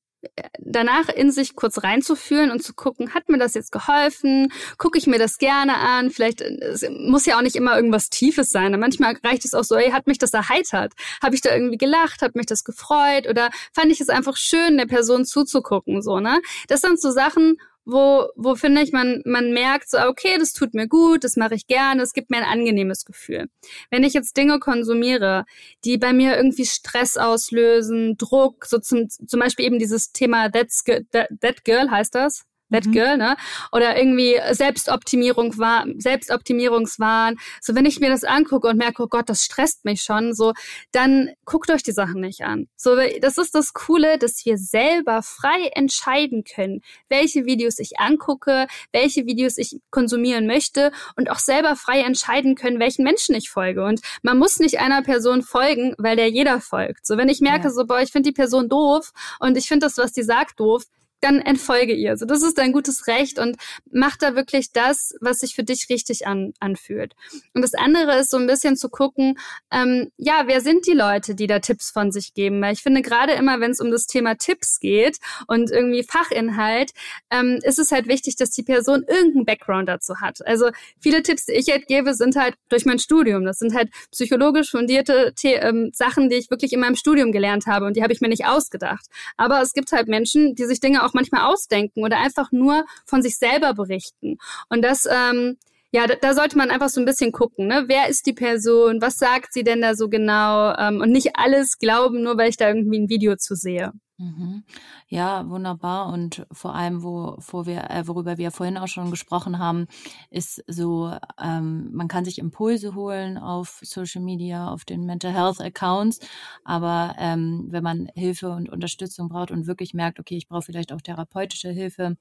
[0.59, 4.51] danach in sich kurz reinzufühlen und zu gucken, hat mir das jetzt geholfen?
[4.77, 6.11] Gucke ich mir das gerne an?
[6.11, 8.77] Vielleicht es muss ja auch nicht immer irgendwas Tiefes sein.
[8.79, 10.93] Manchmal reicht es auch so, ey, hat mich das erheitert?
[11.21, 12.21] Habe ich da irgendwie gelacht?
[12.21, 13.27] Hat mich das gefreut?
[13.27, 16.01] Oder fand ich es einfach schön, der Person zuzugucken?
[16.01, 16.41] So, ne?
[16.67, 20.73] Das sind so Sachen, wo, wo finde ich, man, man merkt so, okay, das tut
[20.73, 23.47] mir gut, das mache ich gerne, es gibt mir ein angenehmes Gefühl.
[23.91, 25.45] Wenn ich jetzt Dinge konsumiere,
[25.83, 30.83] die bei mir irgendwie Stress auslösen, Druck, so zum, zum Beispiel eben dieses Thema That's,
[31.11, 32.45] that, that Girl heißt das,
[32.75, 32.91] That mhm.
[32.91, 33.35] Girl, ne?
[33.71, 37.37] Oder irgendwie Selbstoptimierung war, Selbstoptimierungswahn.
[37.61, 40.53] So, wenn ich mir das angucke und merke, oh Gott, das stresst mich schon, so,
[40.91, 42.67] dann guckt euch die Sachen nicht an.
[42.75, 48.67] So, das ist das Coole, dass wir selber frei entscheiden können, welche Videos ich angucke,
[48.91, 53.85] welche Videos ich konsumieren möchte und auch selber frei entscheiden können, welchen Menschen ich folge.
[53.85, 57.05] Und man muss nicht einer Person folgen, weil der jeder folgt.
[57.05, 57.69] So, wenn ich merke, ja.
[57.71, 60.83] so, boah, ich finde die Person doof und ich finde das, was die sagt, doof,
[61.25, 62.11] dann entfolge ihr.
[62.11, 63.57] Also das ist dein gutes Recht und
[63.91, 67.15] mach da wirklich das, was sich für dich richtig an, anfühlt.
[67.53, 69.37] Und das andere ist so ein bisschen zu gucken,
[69.71, 72.61] ähm, ja, wer sind die Leute, die da Tipps von sich geben?
[72.61, 75.17] Weil ich finde gerade immer, wenn es um das Thema Tipps geht
[75.47, 76.91] und irgendwie Fachinhalt,
[77.31, 80.45] ähm, ist es halt wichtig, dass die Person irgendeinen Background dazu hat.
[80.45, 80.69] Also
[80.99, 83.45] viele Tipps, die ich halt gebe, sind halt durch mein Studium.
[83.45, 87.65] Das sind halt psychologisch fundierte The ähm, Sachen, die ich wirklich in meinem Studium gelernt
[87.65, 89.07] habe und die habe ich mir nicht ausgedacht.
[89.37, 93.21] Aber es gibt halt Menschen, die sich Dinge auch manchmal ausdenken oder einfach nur von
[93.21, 94.37] sich selber berichten.
[94.69, 95.57] Und das, ähm,
[95.95, 97.85] ja, da, da sollte man einfach so ein bisschen gucken, ne?
[97.87, 99.01] Wer ist die Person?
[99.01, 100.75] Was sagt sie denn da so genau?
[100.75, 103.93] Ähm, und nicht alles glauben, nur weil ich da irgendwie ein Video zu sehe.
[104.17, 104.65] Mhm.
[105.07, 106.11] Ja, wunderbar.
[106.11, 109.87] Und vor allem, wo, wo wir, äh, worüber wir vorhin auch schon gesprochen haben,
[110.29, 115.61] ist so, ähm, man kann sich Impulse holen auf Social Media, auf den Mental Health
[115.61, 116.19] Accounts.
[116.65, 120.91] Aber ähm, wenn man Hilfe und Unterstützung braucht und wirklich merkt, okay, ich brauche vielleicht
[120.91, 122.17] auch therapeutische Hilfe,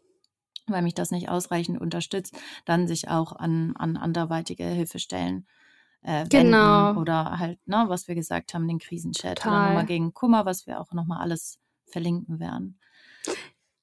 [0.66, 5.46] weil mich das nicht ausreichend unterstützt, dann sich auch an, an anderweitige Hilfestellen
[6.02, 6.94] äh, genau.
[6.94, 9.52] oder halt, ne, was wir gesagt haben, den Krisenchat Total.
[9.52, 12.78] oder nochmal gegen Kummer, was wir auch nochmal alles verlinken werden.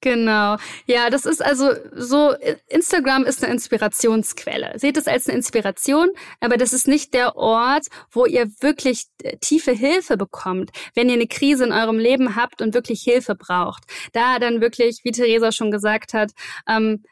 [0.02, 0.56] Genau.
[0.86, 2.34] Ja, das ist also so,
[2.68, 4.72] Instagram ist eine Inspirationsquelle.
[4.76, 9.36] Seht es als eine Inspiration, aber das ist nicht der Ort, wo ihr wirklich äh,
[9.38, 13.84] tiefe Hilfe bekommt, wenn ihr eine Krise in eurem Leben habt und wirklich Hilfe braucht.
[14.12, 16.32] Da dann wirklich, wie Theresa schon gesagt hat,
[16.68, 17.04] ähm,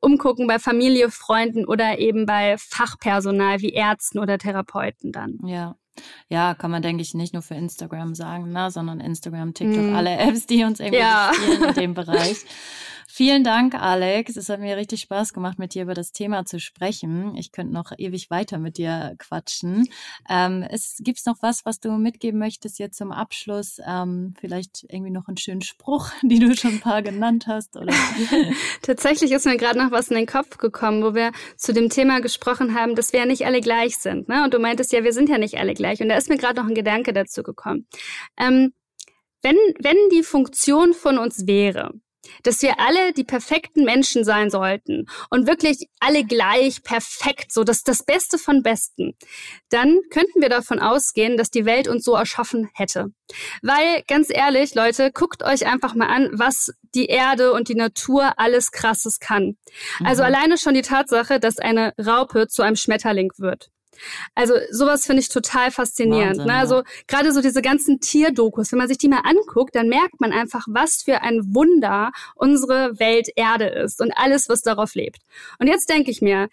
[0.00, 5.38] umgucken bei Familie, Freunden oder eben bei Fachpersonal wie Ärzten oder Therapeuten dann.
[5.44, 5.76] Ja.
[6.28, 9.94] Ja, kann man, denke ich, nicht nur für Instagram sagen, ne, sondern Instagram, TikTok, mm.
[9.94, 11.32] alle Apps, die uns irgendwie ja.
[11.68, 12.38] in dem Bereich.
[13.10, 14.36] Vielen Dank, Alex.
[14.36, 17.34] Es hat mir richtig Spaß gemacht, mit dir über das Thema zu sprechen.
[17.36, 19.88] Ich könnte noch ewig weiter mit dir quatschen.
[20.28, 23.80] Ähm, es gibt's noch was, was du mitgeben möchtest jetzt zum Abschluss?
[23.84, 27.94] Ähm, vielleicht irgendwie noch einen schönen Spruch, den du schon ein paar genannt hast, oder?
[28.82, 32.20] Tatsächlich ist mir gerade noch was in den Kopf gekommen, wo wir zu dem Thema
[32.20, 34.28] gesprochen haben, dass wir ja nicht alle gleich sind.
[34.28, 34.44] Ne?
[34.44, 36.02] Und du meintest ja, wir sind ja nicht alle gleich.
[36.02, 37.86] Und da ist mir gerade noch ein Gedanke dazu gekommen.
[38.36, 38.74] Ähm,
[39.40, 41.94] wenn, wenn die Funktion von uns wäre,
[42.42, 47.82] dass wir alle die perfekten Menschen sein sollten und wirklich alle gleich perfekt, so das
[47.82, 49.16] das Beste von Besten,
[49.70, 53.12] dann könnten wir davon ausgehen, dass die Welt uns so erschaffen hätte.
[53.62, 58.32] Weil ganz ehrlich, Leute, guckt euch einfach mal an, was die Erde und die Natur
[58.38, 59.56] alles krasses kann.
[60.04, 60.26] Also mhm.
[60.26, 63.70] alleine schon die Tatsache, dass eine Raupe zu einem Schmetterling wird.
[64.34, 66.38] Also sowas finde ich total faszinierend.
[66.38, 66.54] Wahnsinn, ne?
[66.54, 70.32] Also gerade so diese ganzen Tierdokus, wenn man sich die mal anguckt, dann merkt man
[70.32, 75.18] einfach, was für ein Wunder unsere Welt Erde ist und alles, was darauf lebt.
[75.58, 76.48] Und jetzt denke ich mir,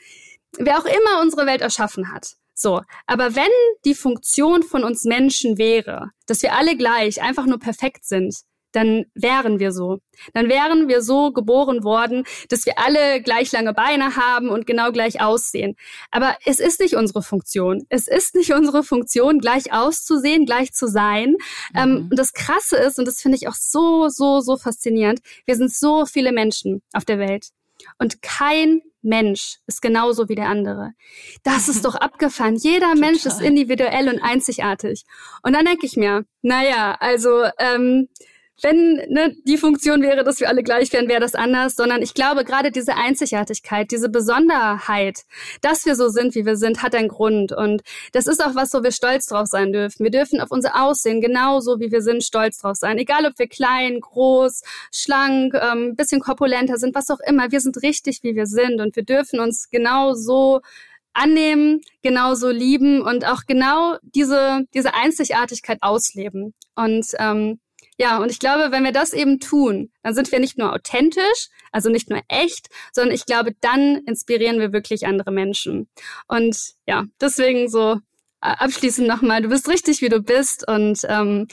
[0.58, 3.52] wer auch immer unsere Welt erschaffen hat, so, aber wenn
[3.84, 8.34] die Funktion von uns Menschen wäre, dass wir alle gleich einfach nur perfekt sind,
[8.76, 10.00] dann wären wir so.
[10.34, 14.92] Dann wären wir so geboren worden, dass wir alle gleich lange Beine haben und genau
[14.92, 15.76] gleich aussehen.
[16.12, 17.86] Aber es ist nicht unsere Funktion.
[17.90, 21.32] Es ist nicht unsere Funktion, gleich auszusehen, gleich zu sein.
[21.74, 21.76] Mhm.
[21.76, 25.56] Ähm, und das Krasse ist, und das finde ich auch so, so, so faszinierend, wir
[25.56, 27.50] sind so viele Menschen auf der Welt.
[27.98, 30.92] Und kein Mensch ist genauso wie der andere.
[31.44, 32.56] Das ist doch abgefahren.
[32.56, 35.04] Jeder Mensch ist individuell und einzigartig.
[35.44, 38.10] Und dann denke ich mir, naja, also ähm,
[38.62, 42.14] wenn ne, die Funktion wäre, dass wir alle gleich wären, wäre das anders, sondern ich
[42.14, 45.24] glaube, gerade diese Einzigartigkeit, diese Besonderheit,
[45.62, 47.52] dass wir so sind, wie wir sind, hat einen Grund.
[47.52, 47.82] Und
[48.14, 50.04] das ist auch was, wo wir stolz drauf sein dürfen.
[50.04, 52.98] Wir dürfen auf unser Aussehen genauso, wie wir sind, stolz drauf sein.
[52.98, 57.52] Egal, ob wir klein, groß, schlank, ähm, bisschen korpulenter sind, was auch immer.
[57.52, 58.80] Wir sind richtig, wie wir sind.
[58.80, 60.62] Und wir dürfen uns genauso
[61.14, 66.54] annehmen, genauso lieben und auch genau diese, diese Einzigartigkeit ausleben.
[66.76, 67.60] Und ähm,
[67.98, 71.48] ja, und ich glaube, wenn wir das eben tun, dann sind wir nicht nur authentisch,
[71.72, 75.88] also nicht nur echt, sondern ich glaube, dann inspirieren wir wirklich andere Menschen.
[76.28, 78.00] Und ja, deswegen so äh,
[78.42, 81.48] abschließend nochmal, du bist richtig, wie du bist und ähm,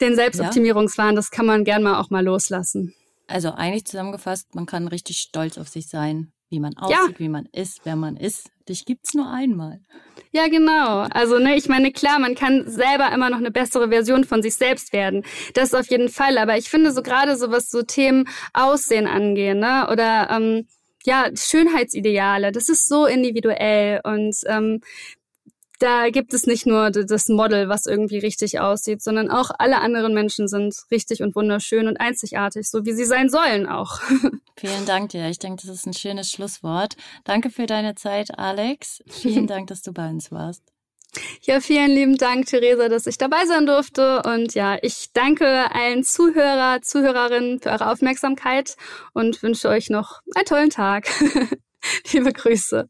[0.00, 2.94] den Selbstoptimierungswahn, das kann man gern mal auch mal loslassen.
[3.26, 7.18] Also eigentlich zusammengefasst, man kann richtig stolz auf sich sein, wie man aussieht, ja.
[7.18, 8.50] wie man ist, wer man ist.
[8.68, 9.80] Dich gibt's nur einmal.
[10.32, 11.06] Ja, genau.
[11.10, 14.54] Also, ne, ich meine, klar, man kann selber immer noch eine bessere Version von sich
[14.54, 15.24] selbst werden.
[15.54, 16.38] Das auf jeden Fall.
[16.38, 20.66] Aber ich finde so gerade so was so Themen Aussehen angehen, ne, oder ähm,
[21.04, 24.80] ja, Schönheitsideale, das ist so individuell und ähm,
[25.80, 30.14] da gibt es nicht nur das Model, was irgendwie richtig aussieht, sondern auch alle anderen
[30.14, 34.00] Menschen sind richtig und wunderschön und einzigartig, so wie sie sein sollen auch.
[34.56, 35.28] Vielen Dank dir.
[35.28, 36.96] Ich denke, das ist ein schönes Schlusswort.
[37.24, 39.02] Danke für deine Zeit, Alex.
[39.08, 40.62] Vielen Dank, dass du bei uns warst.
[41.42, 44.22] Ja, vielen lieben Dank, Theresa, dass ich dabei sein durfte.
[44.22, 48.76] Und ja, ich danke allen Zuhörer, Zuhörerinnen für eure Aufmerksamkeit
[49.12, 51.08] und wünsche euch noch einen tollen Tag.
[52.12, 52.88] Liebe Grüße.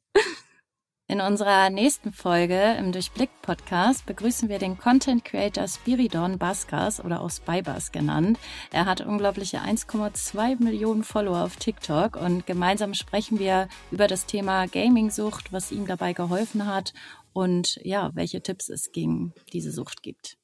[1.11, 7.31] In unserer nächsten Folge im Durchblick-Podcast begrüßen wir den Content Creator Spiridon Baskas oder auch
[7.31, 8.39] Spybas genannt.
[8.71, 14.69] Er hat unglaubliche 1,2 Millionen Follower auf TikTok und gemeinsam sprechen wir über das Thema
[14.69, 16.95] Gaming-Sucht, was ihm dabei geholfen hat
[17.33, 20.39] und ja, welche Tipps es gegen diese Sucht gibt.